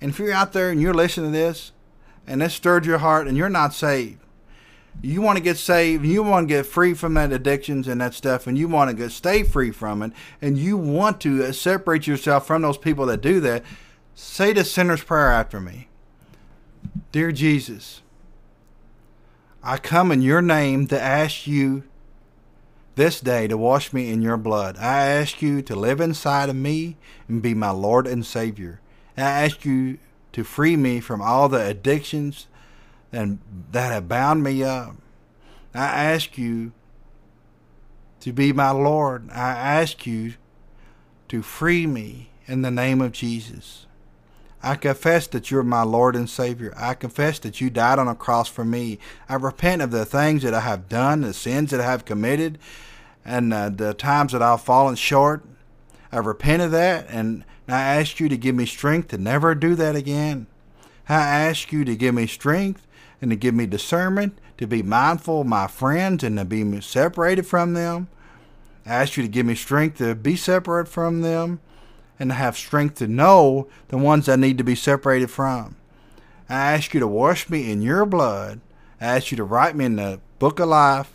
And 0.00 0.10
if 0.10 0.18
you're 0.18 0.32
out 0.32 0.52
there 0.52 0.70
and 0.70 0.80
you're 0.80 0.94
listening 0.94 1.32
to 1.32 1.38
this 1.38 1.72
and 2.26 2.40
this 2.40 2.54
stirred 2.54 2.86
your 2.86 2.98
heart 2.98 3.26
and 3.26 3.36
you're 3.36 3.48
not 3.48 3.74
saved, 3.74 4.20
you 5.02 5.20
want 5.20 5.36
to 5.36 5.42
get 5.42 5.56
saved, 5.56 6.04
you 6.04 6.22
want 6.22 6.48
to 6.48 6.54
get 6.54 6.66
free 6.66 6.94
from 6.94 7.14
that 7.14 7.32
addictions 7.32 7.86
and 7.88 8.00
that 8.00 8.14
stuff, 8.14 8.46
and 8.46 8.56
you 8.56 8.68
want 8.68 8.90
to 8.90 8.96
get, 8.96 9.12
stay 9.12 9.42
free 9.42 9.70
from 9.70 10.02
it, 10.02 10.12
and 10.40 10.58
you 10.58 10.76
want 10.76 11.20
to 11.20 11.44
uh, 11.44 11.52
separate 11.52 12.06
yourself 12.06 12.46
from 12.46 12.62
those 12.62 12.78
people 12.78 13.06
that 13.06 13.20
do 13.20 13.40
that, 13.40 13.62
say 14.14 14.52
the 14.52 14.64
sinner's 14.64 15.04
prayer 15.04 15.30
after 15.30 15.60
me. 15.60 15.88
Dear 17.12 17.32
Jesus, 17.32 18.02
I 19.62 19.76
come 19.78 20.12
in 20.12 20.22
your 20.22 20.42
name 20.42 20.86
to 20.88 21.00
ask 21.00 21.46
you 21.46 21.84
this 22.94 23.20
day 23.20 23.46
to 23.46 23.58
wash 23.58 23.92
me 23.92 24.10
in 24.10 24.22
your 24.22 24.38
blood. 24.38 24.76
I 24.78 25.06
ask 25.06 25.42
you 25.42 25.60
to 25.62 25.76
live 25.76 26.00
inside 26.00 26.48
of 26.48 26.56
me 26.56 26.96
and 27.28 27.42
be 27.42 27.52
my 27.52 27.70
Lord 27.70 28.06
and 28.06 28.24
Savior. 28.24 28.80
I 29.16 29.22
ask 29.22 29.64
you 29.64 29.98
to 30.32 30.44
free 30.44 30.76
me 30.76 31.00
from 31.00 31.20
all 31.20 31.48
the 31.48 31.64
addictions 31.66 32.46
and 33.12 33.38
that 33.72 33.92
have 33.92 34.08
bound 34.08 34.42
me 34.42 34.62
up. 34.62 34.96
I 35.74 35.84
ask 35.84 36.38
you 36.38 36.72
to 38.20 38.32
be 38.32 38.52
my 38.52 38.70
Lord. 38.70 39.30
I 39.30 39.50
ask 39.50 40.06
you 40.06 40.34
to 41.28 41.42
free 41.42 41.86
me 41.86 42.30
in 42.46 42.62
the 42.62 42.70
name 42.70 43.00
of 43.00 43.12
Jesus. 43.12 43.86
I 44.62 44.74
confess 44.74 45.26
that 45.28 45.50
you're 45.50 45.62
my 45.62 45.82
Lord 45.82 46.16
and 46.16 46.28
Savior. 46.28 46.72
I 46.76 46.94
confess 46.94 47.38
that 47.40 47.60
you 47.60 47.70
died 47.70 47.98
on 47.98 48.08
a 48.08 48.14
cross 48.14 48.48
for 48.48 48.64
me. 48.64 48.98
I 49.28 49.34
repent 49.34 49.82
of 49.82 49.90
the 49.90 50.04
things 50.04 50.42
that 50.42 50.54
I 50.54 50.60
have 50.60 50.88
done, 50.88 51.20
the 51.20 51.34
sins 51.34 51.70
that 51.70 51.80
I 51.80 51.84
have 51.84 52.04
committed, 52.04 52.58
and 53.24 53.52
uh, 53.52 53.68
the 53.68 53.94
times 53.94 54.32
that 54.32 54.42
I've 54.42 54.62
fallen 54.62 54.94
short. 54.94 55.44
I 56.10 56.18
repent 56.18 56.62
of 56.62 56.70
that, 56.70 57.06
and 57.08 57.44
I 57.68 57.80
ask 57.80 58.18
you 58.18 58.28
to 58.28 58.36
give 58.36 58.54
me 58.54 58.66
strength 58.66 59.08
to 59.08 59.18
never 59.18 59.54
do 59.54 59.74
that 59.74 59.94
again. 59.94 60.46
I 61.08 61.20
ask 61.20 61.70
you 61.72 61.84
to 61.84 61.94
give 61.94 62.14
me 62.14 62.26
strength 62.26 62.85
and 63.20 63.30
to 63.30 63.36
give 63.36 63.54
me 63.54 63.66
discernment, 63.66 64.38
to 64.58 64.66
be 64.66 64.82
mindful 64.82 65.42
of 65.42 65.46
my 65.46 65.66
friends 65.66 66.22
and 66.22 66.38
to 66.38 66.44
be 66.44 66.80
separated 66.80 67.46
from 67.46 67.74
them. 67.74 68.08
I 68.84 68.90
ask 68.90 69.16
you 69.16 69.22
to 69.22 69.28
give 69.28 69.46
me 69.46 69.54
strength 69.54 69.98
to 69.98 70.14
be 70.14 70.36
separate 70.36 70.88
from 70.88 71.22
them 71.22 71.60
and 72.18 72.30
to 72.30 72.34
have 72.34 72.56
strength 72.56 72.96
to 72.96 73.06
know 73.06 73.68
the 73.88 73.98
ones 73.98 74.28
I 74.28 74.36
need 74.36 74.58
to 74.58 74.64
be 74.64 74.74
separated 74.74 75.30
from. 75.30 75.76
I 76.48 76.72
ask 76.72 76.94
you 76.94 77.00
to 77.00 77.08
wash 77.08 77.50
me 77.50 77.70
in 77.70 77.82
your 77.82 78.06
blood. 78.06 78.60
I 79.00 79.06
ask 79.16 79.30
you 79.30 79.36
to 79.36 79.44
write 79.44 79.76
me 79.76 79.84
in 79.84 79.96
the 79.96 80.20
book 80.38 80.60
of 80.60 80.68
life. 80.68 81.12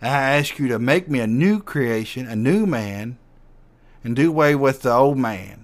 I 0.00 0.08
ask 0.08 0.58
you 0.58 0.68
to 0.68 0.78
make 0.78 1.08
me 1.08 1.20
a 1.20 1.26
new 1.26 1.60
creation, 1.60 2.26
a 2.26 2.36
new 2.36 2.66
man, 2.66 3.18
and 4.04 4.14
do 4.14 4.28
away 4.28 4.54
with 4.54 4.82
the 4.82 4.92
old 4.92 5.18
man. 5.18 5.63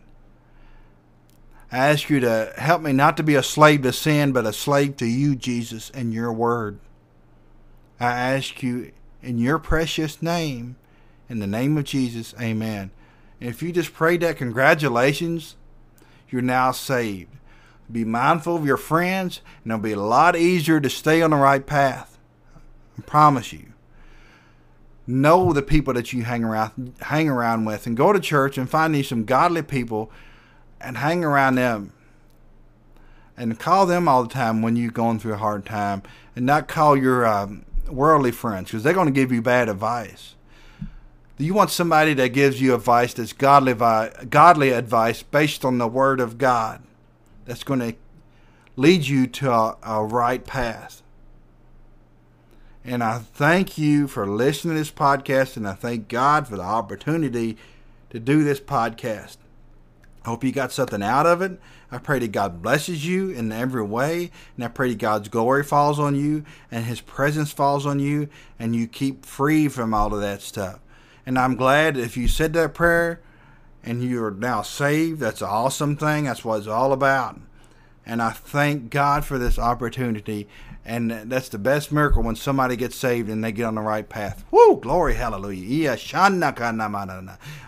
I 1.73 1.79
ask 1.89 2.11
you 2.11 2.19
to 2.21 2.53
help 2.57 2.83
me 2.83 2.93
not 2.93 3.17
to 3.17 3.23
be 3.23 3.37
a 3.37 3.43
slave 3.43 3.83
to 3.83 3.93
sin, 3.93 4.33
but 4.33 4.47
a 4.47 4.53
slave 4.53 4.97
to 4.97 5.07
you, 5.07 5.37
Jesus, 5.37 5.91
and 5.91 6.13
your 6.13 6.33
word. 6.33 6.81
I 8.01 8.11
ask 8.11 8.63
you 8.63 8.93
in 9.23 9.39
your 9.39 9.59
precious 9.59 10.21
name, 10.21 10.77
in 11.29 11.39
the 11.39 11.47
name 11.47 11.77
of 11.79 11.85
Jesus, 11.85 12.35
amen. 12.41 12.91
And 13.41 13.51
if 13.51 13.63
you 13.63 13.73
just 13.73 13.93
prayed 13.93 14.23
that, 14.23 14.37
congratulations, 14.37 15.57
you're 16.29 16.43
now 16.43 16.73
saved. 16.73 17.31
Be 17.91 18.05
mindful 18.05 18.57
of 18.57 18.67
your 18.67 18.77
friends, 18.77 19.41
and 19.63 19.73
it'll 19.73 19.83
be 19.83 19.93
a 19.93 20.01
lot 20.01 20.37
easier 20.37 20.81
to 20.81 20.91
stay 20.91 21.23
on 21.23 21.31
the 21.31 21.37
right 21.37 21.65
path. 21.65 22.19
I 22.99 23.03
promise 23.03 23.53
you. 23.53 23.73
Know 25.07 25.53
the 25.53 25.63
people 25.63 25.95
that 25.95 26.13
you 26.13 26.23
hang 26.23 26.45
around 26.45 26.95
hang 27.01 27.29
around 27.29 27.65
with, 27.65 27.87
and 27.87 27.97
go 27.97 28.13
to 28.13 28.21
church 28.21 28.59
and 28.59 28.71
find 28.71 28.95
these 28.95 29.09
some 29.09 29.25
godly 29.25 29.63
people 29.63 30.11
and 30.81 30.99
hang 30.99 31.25
around 31.25 31.57
them 31.57 31.93
and 33.37 33.59
call 33.59 33.87
them 33.87 34.09
all 34.09 34.23
the 34.23 34.29
time 34.29 34.63
when 34.63 34.77
you're 34.77 34.91
going 34.91 35.19
through 35.19 35.35
a 35.35 35.39
hard 35.39 35.65
time 35.65 36.03
and 36.37 36.45
not 36.45 36.69
call 36.69 36.97
your 36.97 37.27
um, 37.27 37.65
worldly 37.89 38.31
friends 38.31 38.71
because 38.71 38.83
they're 38.83 38.93
going 38.95 39.07
to 39.07 39.13
give 39.13 39.33
you 39.33 39.43
bad 39.43 39.69
advice. 39.69 40.35
You 41.39 41.55
want 41.55 41.71
somebody 41.71 42.13
that 42.15 42.29
gives 42.29 42.61
you 42.61 42.75
advice 42.75 43.15
that's 43.15 43.33
godly, 43.33 43.73
godly 44.29 44.71
advice 44.71 45.23
based 45.23 45.65
on 45.65 45.79
the 45.79 45.89
Word 45.89 46.21
of 46.21 46.37
God 46.37 46.83
that's 47.47 47.65
going 47.65 47.81
to 47.81 47.95
lead 48.77 49.07
you 49.07 49.27
to 49.27 49.51
a, 49.51 49.77
a 49.83 50.05
right 50.05 50.45
path. 50.45 51.03
And 52.85 53.03
I 53.03 53.19
thank 53.19 53.79
you 53.79 54.07
for 54.07 54.27
listening 54.27 54.75
to 54.75 54.81
this 54.81 54.91
podcast, 54.91 55.57
and 55.57 55.67
I 55.67 55.75
thank 55.75 56.09
God 56.09 56.47
for 56.47 56.57
the 56.57 56.63
opportunity 56.63 57.57
to 58.11 58.19
do 58.19 58.45
this 58.45 58.61
podcast. 58.61 59.37
I 60.25 60.29
hope 60.29 60.45
you 60.45 60.53
got 60.53 60.73
something 60.73 61.03
out 61.03 61.27
of 61.27 61.41
it. 61.41 61.59
I 61.91 61.99
pray 61.99 62.19
that 62.19 62.33
God 62.33 62.63
blesses 62.63 63.07
you 63.07 63.31
in 63.31 63.51
every 63.53 63.83
way. 63.83 64.31
And 64.57 64.65
I 64.65 64.69
pray 64.69 64.91
that 64.91 64.99
God's 64.99 65.29
glory 65.29 65.65
falls 65.65 65.99
on 65.99 66.15
you 66.15 66.45
and 66.71 66.85
His 66.85 67.01
presence 67.01 67.53
falls 67.53 67.87
on 67.87 67.99
you 68.01 68.29
and 68.59 68.77
you 68.77 68.87
keep 68.87 69.25
free 69.25 69.69
from 69.69 69.95
all 69.95 70.13
of 70.15 70.21
that 70.21 70.43
stuff. 70.43 70.79
And 71.25 71.39
I'm 71.39 71.57
glad 71.57 71.97
if 71.97 72.17
you 72.17 72.29
said 72.29 72.53
that 72.53 72.75
prayer 72.75 73.21
and 73.83 74.03
you 74.03 74.23
are 74.25 74.31
now 74.31 74.63
saved, 74.63 75.21
that's 75.21 75.41
an 75.41 75.49
awesome 75.49 75.97
thing. 75.97 76.25
That's 76.25 76.45
what 76.45 76.59
it's 76.59 76.67
all 76.67 76.93
about. 76.93 77.41
And 78.11 78.21
I 78.21 78.31
thank 78.31 78.91
God 78.91 79.25
for 79.25 79.39
this 79.39 79.57
opportunity. 79.57 80.49
And 80.85 81.13
that's 81.13 81.49
the 81.49 81.59
best 81.59 81.93
miracle 81.93 82.25
when 82.25 82.35
somebody 82.35 82.75
gets 82.75 82.97
saved 82.97 83.31
and 83.31 83.45
they 83.45 83.53
get 83.53 83.67
on 83.67 83.77
the 83.77 83.83
right 83.83 84.09
path. 84.09 84.43
Woo! 84.51 84.81
Glory, 84.81 85.15
hallelujah. 85.15 85.93
I 85.93 85.97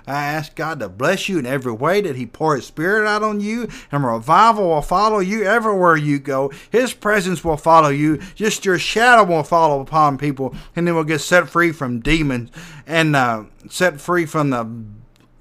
ask 0.06 0.56
God 0.56 0.80
to 0.80 0.88
bless 0.88 1.28
you 1.28 1.38
in 1.38 1.46
every 1.46 1.70
way, 1.70 2.00
that 2.00 2.16
He 2.16 2.26
pour 2.26 2.56
His 2.56 2.66
Spirit 2.66 3.06
out 3.06 3.22
on 3.22 3.38
you, 3.38 3.68
and 3.92 4.04
revival 4.04 4.70
will 4.70 4.82
follow 4.82 5.20
you 5.20 5.44
everywhere 5.44 5.96
you 5.96 6.18
go. 6.18 6.50
His 6.70 6.92
presence 6.92 7.44
will 7.44 7.56
follow 7.56 7.90
you. 7.90 8.16
Just 8.34 8.64
your 8.64 8.80
shadow 8.80 9.22
will 9.22 9.44
follow 9.44 9.80
upon 9.80 10.18
people, 10.18 10.56
and 10.74 10.88
then 10.88 10.96
we'll 10.96 11.04
get 11.04 11.20
set 11.20 11.48
free 11.48 11.70
from 11.70 12.00
demons 12.00 12.50
and 12.84 13.14
uh, 13.14 13.44
set 13.70 14.00
free 14.00 14.26
from 14.26 14.50
the 14.50 14.64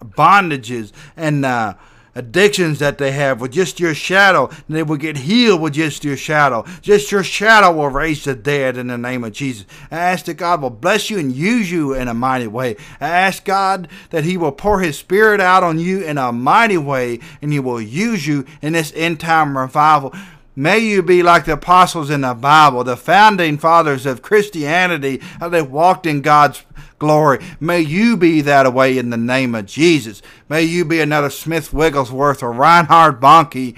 bondages 0.06 0.92
and 1.18 1.44
uh, 1.44 1.74
addictions 2.16 2.80
that 2.80 2.98
they 2.98 3.12
have 3.12 3.40
with 3.40 3.52
just 3.52 3.80
your 3.80 3.94
shadow, 3.94 4.48
and 4.48 4.76
they 4.76 4.84
will 4.84 4.98
get 4.98 5.18
healed 5.18 5.62
with 5.62 5.74
just 5.74 6.04
your 6.04 6.18
shadow. 6.18 6.66
Just 6.82 7.12
your 7.12 7.24
shadow 7.24 7.72
will 7.72 7.90
raise 7.90 8.24
the 8.24 8.36
dead 8.36 8.78
in 8.78 8.88
the 8.88 8.98
name 8.98 9.24
of 9.24 9.34
Jesus. 9.34 9.66
I 9.90 9.98
ask 9.98 10.26
that 10.26 10.36
God 10.36 10.62
will 10.62 10.70
bless 10.70 11.10
you 11.10 11.20
and 11.20 11.32
use 11.32 11.72
you 11.72 11.94
in 11.94 12.08
a 12.08 12.14
mighty 12.14 12.48
way. 12.48 12.76
I 13.00 13.10
ask 13.10 13.44
God 13.46 13.88
that 14.10 14.26
He 14.26 14.38
will 14.38 14.52
pour 14.52 14.82
His 14.82 14.98
Spirit 14.98 15.40
out 15.40 15.64
on 15.64 15.80
you 15.80 16.04
in 16.04 16.18
a 16.18 16.32
mighty 16.32 16.78
way, 16.78 17.20
and 17.42 17.52
He 17.52 17.60
will 17.60 17.82
use 17.82 18.28
you 18.28 18.46
in 18.62 18.74
this 18.74 18.92
end 18.96 19.20
time 19.20 19.58
revival. 19.58 20.14
May 20.54 20.80
you 20.80 21.02
be 21.02 21.24
like 21.24 21.46
the 21.46 21.54
apostles 21.54 22.10
in 22.10 22.22
the 22.22 22.34
Bible, 22.34 22.84
the 22.84 22.98
founding 22.98 23.58
fathers 23.58 24.06
of 24.06 24.22
Christianity, 24.22 25.22
how 25.40 25.48
they 25.48 25.62
walked 25.62 26.06
in 26.06 26.22
God's 26.22 26.64
glory. 27.02 27.44
May 27.60 27.82
you 27.82 28.16
be 28.16 28.42
that 28.42 28.72
way 28.72 28.98
in 29.00 29.10
the 29.10 29.18
name 29.18 29.56
of 29.56 29.66
Jesus. 29.66 30.22
May 30.48 30.62
you 30.62 30.86
be 30.86 31.02
another 31.02 31.32
Smith 31.32 31.74
Wigglesworth 31.74 32.44
or 32.44 32.52
Reinhard 32.52 33.20
Bonnke. 33.20 33.76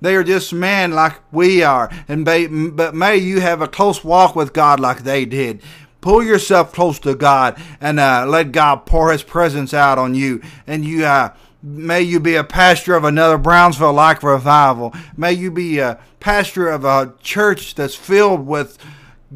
They 0.00 0.16
are 0.16 0.24
just 0.24 0.52
men 0.52 0.90
like 0.90 1.20
we 1.32 1.62
are, 1.62 1.88
and 2.08 2.24
may, 2.24 2.48
but 2.48 2.92
may 2.92 3.16
you 3.16 3.40
have 3.40 3.62
a 3.62 3.68
close 3.68 4.02
walk 4.02 4.34
with 4.34 4.52
God 4.52 4.80
like 4.80 5.04
they 5.04 5.24
did. 5.24 5.62
pull 6.00 6.22
yourself 6.22 6.72
close 6.74 6.98
to 6.98 7.14
God 7.14 7.56
and 7.80 7.98
uh, 7.98 8.26
let 8.28 8.52
God 8.52 8.84
pour 8.84 9.10
His 9.10 9.22
presence 9.22 9.72
out 9.72 9.96
on 9.96 10.14
you. 10.14 10.42
And 10.66 10.84
you, 10.84 11.06
uh, 11.06 11.32
may 11.62 12.02
you 12.02 12.20
be 12.20 12.34
a 12.34 12.44
pastor 12.44 12.94
of 12.94 13.04
another 13.04 13.38
Brownsville 13.38 13.94
like 13.94 14.22
revival. 14.22 14.92
May 15.16 15.32
you 15.32 15.50
be 15.50 15.78
a 15.78 15.98
pastor 16.20 16.68
of 16.68 16.84
a 16.84 17.14
church 17.22 17.74
that's 17.74 17.94
filled 17.94 18.46
with 18.46 18.76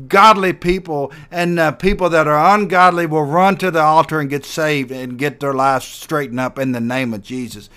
godly 0.07 0.53
people 0.53 1.13
and 1.31 1.59
uh, 1.59 1.73
people 1.73 2.09
that 2.11 2.29
are 2.29 2.55
ungodly 2.55 3.07
will 3.07 3.25
run 3.25 3.57
to 3.57 3.71
the 3.71 3.81
altar 3.81 4.21
and 4.21 4.31
get 4.31 4.45
saved 4.45 4.91
and 4.91 5.19
get 5.19 5.41
their 5.41 5.55
lives 5.55 5.87
straightened 5.87 6.41
up 6.41 6.59
in 6.59 6.73
the 6.73 6.81
name 6.81 7.13
of 7.13 7.23
Jesus. 7.23 7.69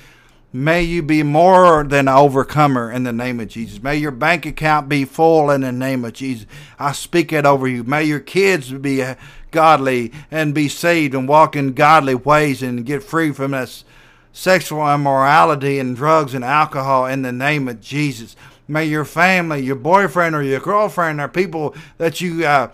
May 0.53 0.83
you 0.83 1.01
be 1.01 1.23
more 1.23 1.85
than 1.85 2.09
an 2.09 2.13
overcomer 2.13 2.91
in 2.91 3.03
the 3.03 3.13
name 3.13 3.39
of 3.39 3.47
Jesus. 3.47 3.81
May 3.81 3.95
your 3.95 4.11
bank 4.11 4.45
account 4.45 4.89
be 4.89 5.05
full 5.05 5.49
in 5.49 5.61
the 5.61 5.71
name 5.71 6.03
of 6.03 6.11
Jesus. 6.11 6.45
I 6.77 6.91
speak 6.91 7.31
it 7.31 7.45
over 7.45 7.69
you. 7.69 7.85
May 7.85 8.03
your 8.03 8.19
kids 8.19 8.71
be 8.73 9.01
uh, 9.01 9.15
godly 9.51 10.11
and 10.29 10.53
be 10.53 10.67
saved 10.67 11.13
and 11.13 11.27
walk 11.27 11.55
in 11.55 11.73
godly 11.73 12.15
ways 12.15 12.61
and 12.61 12.85
get 12.85 13.01
free 13.01 13.31
from 13.31 13.51
this 13.51 13.85
sexual 14.33 14.93
immorality 14.93 15.79
and 15.79 15.95
drugs 15.95 16.33
and 16.33 16.43
alcohol 16.43 17.05
in 17.05 17.21
the 17.21 17.31
name 17.31 17.69
of 17.69 17.79
Jesus. 17.79 18.35
May 18.67 18.85
your 18.85 19.05
family, 19.05 19.61
your 19.61 19.75
boyfriend 19.75 20.35
or 20.35 20.43
your 20.43 20.59
girlfriend, 20.59 21.19
or 21.19 21.27
people 21.27 21.75
that 21.97 22.21
you 22.21 22.45
uh, 22.45 22.71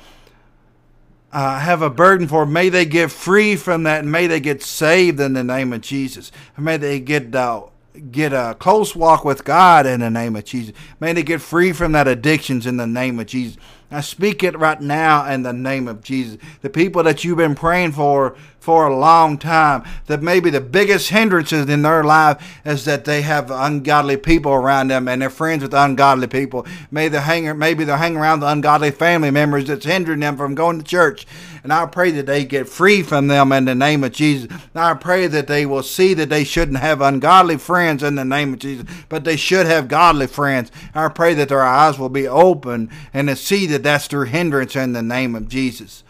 uh, 1.32 1.60
have 1.60 1.82
a 1.82 1.89
burden 1.89 2.28
for, 2.28 2.45
may 2.45 2.69
they 2.69 2.86
get 2.86 3.12
free 3.12 3.56
from 3.56 3.84
that 3.84 4.02
and 4.02 4.12
may 4.12 4.28
they 4.28 4.39
get 4.39 4.63
saved 4.63 5.19
in 5.19 5.34
the 5.34 5.43
name 5.43 5.73
of 5.73 5.82
Jesus. 5.82 6.32
May 6.58 6.78
they 6.78 7.00
get 7.00 7.34
uh, 7.36 7.63
get 8.12 8.34
a 8.34 8.56
close 8.60 8.95
walk 8.95 9.26
with 9.26 9.43
God 9.43 9.86
in 9.86 10.00
the 10.00 10.10
name 10.10 10.36
of 10.36 10.45
Jesus. 10.45 10.73
May 11.00 11.13
they 11.13 11.23
get 11.23 11.41
free 11.41 11.73
from 11.73 11.91
that 11.93 12.08
addictions 12.08 12.65
in 12.65 12.78
the 12.78 12.88
name 12.88 13.19
of 13.19 13.26
Jesus. 13.26 13.58
I 13.89 14.02
speak 14.02 14.43
it 14.43 14.58
right 14.58 14.82
now 14.82 15.26
in 15.32 15.43
the 15.43 15.54
name 15.54 15.88
of 15.88 16.04
Jesus. 16.04 16.38
The 16.62 16.69
people 16.69 17.04
that 17.04 17.23
you've 17.23 17.38
been 17.38 17.56
praying 17.56 17.93
for 17.93 18.36
for 18.67 18.86
a 18.86 18.97
long 18.97 19.38
time, 19.38 19.82
that 20.08 20.21
maybe 20.21 20.50
the 20.50 20.60
biggest 20.60 21.08
hindrances 21.08 21.69
in 21.69 21.84
their 21.84 22.04
life 22.04 22.60
is 22.65 22.84
that 22.84 23.06
they 23.06 23.21
have 23.21 23.50
ungodly 23.50 24.17
people 24.17 24.52
around 24.52 24.89
them 24.89 25.08
and 25.08 25.21
they're 25.21 25.30
friends 25.30 25.63
with 25.63 25.73
ungodly 25.73 26.28
people. 26.28 26.67
Maybe 26.91 27.13
they're 27.13 27.21
hanging, 27.21 27.58
maybe 27.58 27.86
they're 27.86 27.95
hanging 27.95 28.17
around 28.17 28.41
the 28.41 28.50
ungodly 28.50 28.91
family 28.91 29.32
members 29.32 29.67
that's 29.67 29.86
hindering 29.86 30.19
them 30.19 30.36
from 30.36 30.54
going 30.54 30.80
to 30.80 30.84
church. 30.84 31.26
And 31.63 31.71
I 31.71 31.86
pray 31.86 32.12
that 32.12 32.26
they 32.26 32.43
get 32.43 32.67
free 32.67 33.04
from 33.04 33.28
them 33.28 33.54
in 33.54 33.63
the 33.65 33.76
name 33.76 34.04
of 34.04 34.12
Jesus. 34.12 34.52
I 34.76 34.93
pray 34.95 35.28
that 35.28 35.47
they 35.47 35.65
will 35.65 35.84
see 35.84 36.13
that 36.15 36.30
they 36.30 36.43
shouldn't 36.43 36.80
have 36.80 37.00
ungodly 37.02 37.58
friends 37.58 38.04
in 38.04 38.15
the 38.15 38.26
name 38.26 38.54
of 38.54 38.60
Jesus, 38.60 38.86
but 39.08 39.23
they 39.23 39.38
should 39.38 39.65
have 39.65 39.88
godly 39.88 40.28
friends. 40.28 40.71
I 40.93 41.08
pray 41.08 41.34
that 41.36 41.50
their 41.50 41.63
eyes 41.63 41.97
will 41.97 42.10
be 42.10 42.28
open 42.28 42.89
and 43.13 43.30
to 43.30 43.36
see 43.38 43.65
that 43.67 43.77
that's 43.84 44.08
their 44.08 44.26
hindrance 44.26 44.76
in 44.76 44.94
the 44.94 45.02
name 45.02 45.36
of 45.36 45.48
Jesus. 45.48 46.04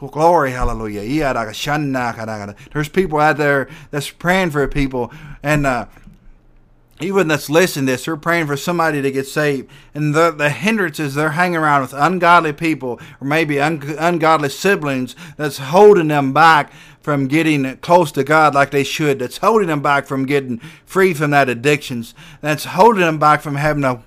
Well, 0.00 0.10
glory, 0.10 0.52
hallelujah. 0.52 1.02
There's 2.72 2.88
people 2.88 3.20
out 3.20 3.36
there 3.36 3.68
that's 3.90 4.10
praying 4.10 4.50
for 4.50 4.66
people, 4.68 5.12
and 5.42 5.66
uh, 5.66 5.86
even 7.00 7.28
that's 7.28 7.50
listening 7.50 7.86
to 7.86 7.92
this, 7.92 8.04
they're 8.04 8.16
praying 8.16 8.46
for 8.46 8.56
somebody 8.56 9.02
to 9.02 9.10
get 9.10 9.26
saved. 9.26 9.70
And 9.94 10.14
the, 10.14 10.30
the 10.30 10.50
hindrances, 10.50 11.14
they're 11.14 11.30
hanging 11.30 11.56
around 11.56 11.82
with 11.82 11.92
ungodly 11.92 12.52
people 12.52 13.00
or 13.20 13.26
maybe 13.26 13.60
un, 13.60 13.82
ungodly 13.98 14.48
siblings 14.48 15.16
that's 15.36 15.58
holding 15.58 16.08
them 16.08 16.32
back 16.32 16.72
from 17.00 17.26
getting 17.26 17.76
close 17.78 18.12
to 18.12 18.24
God 18.24 18.54
like 18.54 18.70
they 18.70 18.84
should, 18.84 19.18
that's 19.18 19.38
holding 19.38 19.68
them 19.68 19.82
back 19.82 20.06
from 20.06 20.24
getting 20.24 20.58
free 20.86 21.12
from 21.12 21.32
that 21.32 21.48
addictions, 21.48 22.14
that's 22.40 22.64
holding 22.64 23.02
them 23.02 23.18
back 23.18 23.42
from 23.42 23.56
having 23.56 23.84
a, 23.84 24.02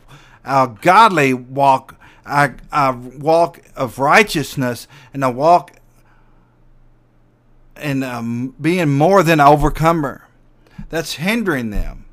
a 0.45 0.75
godly 0.81 1.33
walk, 1.33 1.96
a, 2.27 2.53
a 2.71 2.93
walk 2.93 3.61
of 3.75 3.99
righteousness, 3.99 4.87
and 5.13 5.23
a 5.23 5.31
walk 5.31 5.71
in 7.81 8.03
um, 8.03 8.55
being 8.59 8.89
more 8.89 9.23
than 9.23 9.39
an 9.39 9.47
overcomer. 9.47 10.23
That's 10.89 11.13
hindering 11.13 11.71
them 11.71 12.07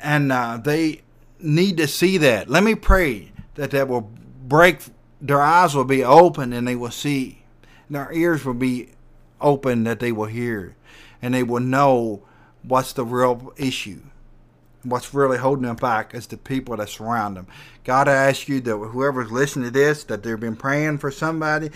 and 0.00 0.30
uh, 0.30 0.58
they 0.62 1.02
need 1.40 1.76
to 1.78 1.88
see 1.88 2.18
that. 2.18 2.48
Let 2.48 2.62
me 2.62 2.74
pray 2.74 3.32
that 3.54 3.70
that 3.72 3.88
will 3.88 4.10
break. 4.46 4.80
Their 5.20 5.42
eyes 5.42 5.74
will 5.74 5.84
be 5.84 6.04
open 6.04 6.52
and 6.52 6.66
they 6.66 6.76
will 6.76 6.90
see. 6.90 7.42
And 7.88 7.96
their 7.96 8.12
ears 8.12 8.44
will 8.44 8.54
be 8.54 8.90
open 9.40 9.84
that 9.84 10.00
they 10.00 10.12
will 10.12 10.26
hear, 10.26 10.74
and 11.20 11.34
they 11.34 11.42
will 11.42 11.60
know 11.60 12.22
what's 12.62 12.92
the 12.92 13.04
real 13.04 13.52
issue. 13.56 14.00
What's 14.88 15.12
really 15.12 15.38
holding 15.38 15.66
them 15.66 15.76
back 15.76 16.14
is 16.14 16.26
the 16.26 16.36
people 16.36 16.76
that 16.76 16.88
surround 16.88 17.36
them. 17.36 17.46
God, 17.84 18.08
I 18.08 18.14
ask 18.14 18.48
you 18.48 18.60
that 18.60 18.76
whoever's 18.76 19.30
listening 19.30 19.66
to 19.66 19.70
this, 19.70 20.04
that 20.04 20.22
they've 20.22 20.38
been 20.38 20.56
praying 20.56 20.98
for 20.98 21.10
somebody, 21.10 21.70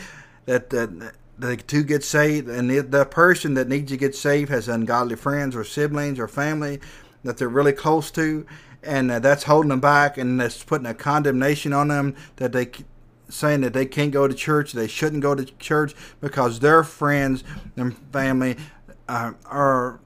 that 0.47 0.71
that 0.71 1.15
the 1.39 1.57
to 1.57 1.83
get 1.83 2.05
saved, 2.05 2.49
and 2.49 2.71
the, 2.71 2.81
the 2.81 3.05
person 3.05 3.55
that 3.55 3.69
needs 3.69 3.91
to 3.91 3.97
get 3.97 4.15
saved 4.15 4.51
has 4.51 4.69
ungodly 4.69 5.17
friends 5.17 5.57
or 5.57 5.65
siblings 5.65 6.19
or 6.19 6.29
family 6.29 6.81
that 7.25 7.39
they're 7.39 7.49
really 7.49 7.73
close 7.73 8.11
to, 8.11 8.47
and 8.83 9.11
uh, 9.11 9.19
that's 9.19 9.45
holding 9.45 9.71
them 9.71 9.81
back, 9.81 10.17
and 10.17 10.41
that's 10.41 10.63
putting 10.63 10.87
a 10.87 10.95
condemnation 10.95 11.73
on 11.73 11.89
them 11.89 12.15
that 12.37 12.53
they 12.53 12.71
saying 13.29 13.61
that 13.61 13.73
they 13.73 13.87
can't 13.87 14.13
go 14.13 14.27
to 14.27 14.35
church, 14.35 14.73
they 14.73 14.89
shouldn't 14.89 15.23
go 15.23 15.35
to 15.35 15.45
church 15.59 15.95
because 16.21 16.61
their 16.61 16.83
friends 16.83 17.45
and 17.77 17.97
family 18.13 18.57
uh, 19.09 19.33
are 19.47 20.01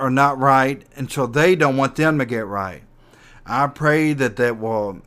are 0.00 0.10
not 0.10 0.38
right, 0.38 0.82
and 0.96 1.12
so 1.12 1.26
they 1.26 1.54
don't 1.54 1.76
want 1.76 1.96
them 1.96 2.18
to 2.18 2.24
get 2.24 2.46
right. 2.46 2.82
I 3.44 3.66
pray 3.66 4.12
that 4.14 4.36
that 4.36 4.58
will 4.58 5.02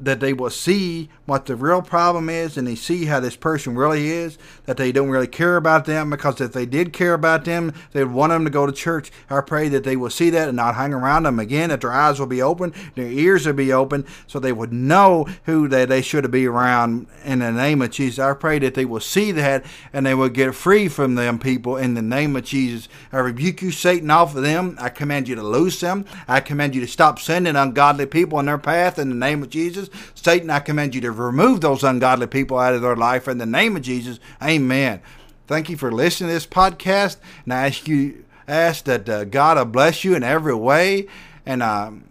that 0.00 0.20
they 0.20 0.32
will 0.32 0.50
see 0.50 1.08
what 1.26 1.46
the 1.46 1.54
real 1.54 1.82
problem 1.82 2.28
is 2.28 2.56
and 2.56 2.66
they 2.66 2.74
see 2.74 3.04
how 3.04 3.20
this 3.20 3.36
person 3.36 3.76
really 3.76 4.08
is, 4.08 4.38
that 4.64 4.76
they 4.76 4.92
don't 4.92 5.10
really 5.10 5.26
care 5.26 5.56
about 5.56 5.84
them 5.84 6.10
because 6.10 6.40
if 6.40 6.52
they 6.52 6.66
did 6.66 6.92
care 6.92 7.14
about 7.14 7.44
them, 7.44 7.72
they'd 7.92 8.04
want 8.04 8.30
them 8.30 8.44
to 8.44 8.50
go 8.50 8.66
to 8.66 8.72
church. 8.72 9.12
I 9.28 9.40
pray 9.42 9.68
that 9.68 9.84
they 9.84 9.96
will 9.96 10.10
see 10.10 10.30
that 10.30 10.48
and 10.48 10.56
not 10.56 10.74
hang 10.74 10.92
around 10.92 11.24
them 11.24 11.38
again, 11.38 11.68
that 11.68 11.82
their 11.82 11.92
eyes 11.92 12.18
will 12.18 12.26
be 12.26 12.42
open, 12.42 12.74
their 12.94 13.06
ears 13.06 13.46
will 13.46 13.52
be 13.52 13.72
open, 13.72 14.06
so 14.26 14.38
they 14.38 14.52
would 14.52 14.72
know 14.72 15.26
who 15.44 15.68
they, 15.68 15.84
they 15.84 16.02
should 16.02 16.30
be 16.30 16.46
around 16.46 17.06
in 17.24 17.40
the 17.40 17.52
name 17.52 17.82
of 17.82 17.90
Jesus. 17.90 18.18
I 18.18 18.32
pray 18.34 18.58
that 18.60 18.74
they 18.74 18.84
will 18.84 19.00
see 19.00 19.32
that 19.32 19.64
and 19.92 20.06
they 20.06 20.14
will 20.14 20.28
get 20.28 20.54
free 20.54 20.88
from 20.88 21.14
them 21.14 21.38
people 21.38 21.76
in 21.76 21.94
the 21.94 22.02
name 22.02 22.36
of 22.36 22.44
Jesus. 22.44 22.88
I 23.12 23.18
rebuke 23.18 23.62
you, 23.62 23.70
Satan, 23.70 24.10
off 24.10 24.34
of 24.34 24.42
them. 24.42 24.76
I 24.80 24.88
command 24.88 25.28
you 25.28 25.34
to 25.34 25.42
loose 25.42 25.80
them. 25.80 26.04
I 26.26 26.40
command 26.40 26.74
you 26.74 26.80
to 26.80 26.88
stop 26.88 27.18
sending 27.18 27.56
ungodly 27.56 28.06
people 28.06 28.38
in 28.40 28.46
their 28.46 28.58
path 28.58 28.98
in 28.98 29.08
the 29.10 29.14
name 29.14 29.42
of 29.42 29.50
Jesus. 29.50 29.89
Satan, 30.14 30.50
I 30.50 30.60
command 30.60 30.94
you 30.94 31.00
to 31.02 31.12
remove 31.12 31.60
those 31.60 31.84
ungodly 31.84 32.26
people 32.26 32.58
out 32.58 32.74
of 32.74 32.82
their 32.82 32.96
life 32.96 33.28
in 33.28 33.38
the 33.38 33.46
name 33.46 33.76
of 33.76 33.82
Jesus. 33.82 34.18
Amen. 34.42 35.00
Thank 35.46 35.68
you 35.68 35.76
for 35.76 35.90
listening 35.90 36.28
to 36.28 36.34
this 36.34 36.46
podcast, 36.46 37.16
and 37.44 37.52
I 37.52 37.66
ask 37.66 37.88
you 37.88 38.24
ask 38.46 38.84
that 38.84 39.08
uh, 39.08 39.24
God 39.24 39.56
will 39.56 39.64
bless 39.64 40.04
you 40.04 40.14
in 40.14 40.22
every 40.22 40.54
way, 40.54 41.06
and 41.46 41.62
um, 41.62 42.08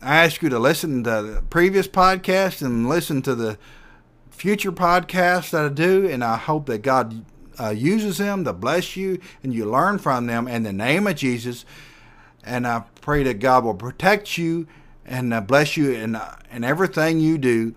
I 0.00 0.24
ask 0.24 0.42
you 0.42 0.48
to 0.48 0.58
listen 0.58 1.04
to 1.04 1.10
the 1.22 1.42
previous 1.50 1.88
podcast 1.88 2.62
and 2.62 2.88
listen 2.88 3.22
to 3.22 3.34
the 3.34 3.58
future 4.30 4.72
podcasts 4.72 5.50
that 5.50 5.64
I 5.64 5.68
do, 5.68 6.08
and 6.08 6.22
I 6.22 6.36
hope 6.36 6.66
that 6.66 6.82
God 6.82 7.24
uh, 7.58 7.70
uses 7.70 8.18
them 8.18 8.44
to 8.44 8.52
bless 8.52 8.96
you 8.96 9.20
and 9.42 9.52
you 9.52 9.64
learn 9.64 9.98
from 9.98 10.26
them 10.26 10.46
in 10.46 10.62
the 10.62 10.72
name 10.72 11.06
of 11.06 11.16
Jesus. 11.16 11.64
And 12.44 12.66
I 12.66 12.84
pray 13.00 13.24
that 13.24 13.40
God 13.40 13.64
will 13.64 13.74
protect 13.74 14.38
you 14.38 14.66
and 15.08 15.32
uh, 15.32 15.40
bless 15.40 15.76
you 15.76 15.92
in, 15.92 16.14
uh, 16.14 16.36
in 16.52 16.62
everything 16.64 17.18
you 17.18 17.38
do. 17.38 17.74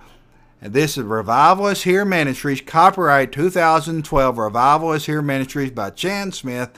And 0.62 0.74
this 0.74 0.98
is 0.98 1.04
Revival 1.04 1.68
is 1.68 1.84
Here 1.84 2.06
Ministries, 2.06 2.62
copyright 2.62 3.32
2012. 3.32 4.38
Revival 4.38 4.94
is 4.94 5.06
Here 5.06 5.22
Ministries 5.22 5.72
by 5.72 5.90
Chan 5.90 6.34
Smith. 6.34 6.70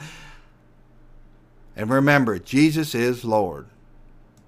And 1.76 1.90
remember, 1.90 2.38
Jesus 2.38 2.94
is 2.94 3.24
Lord. 3.24 3.66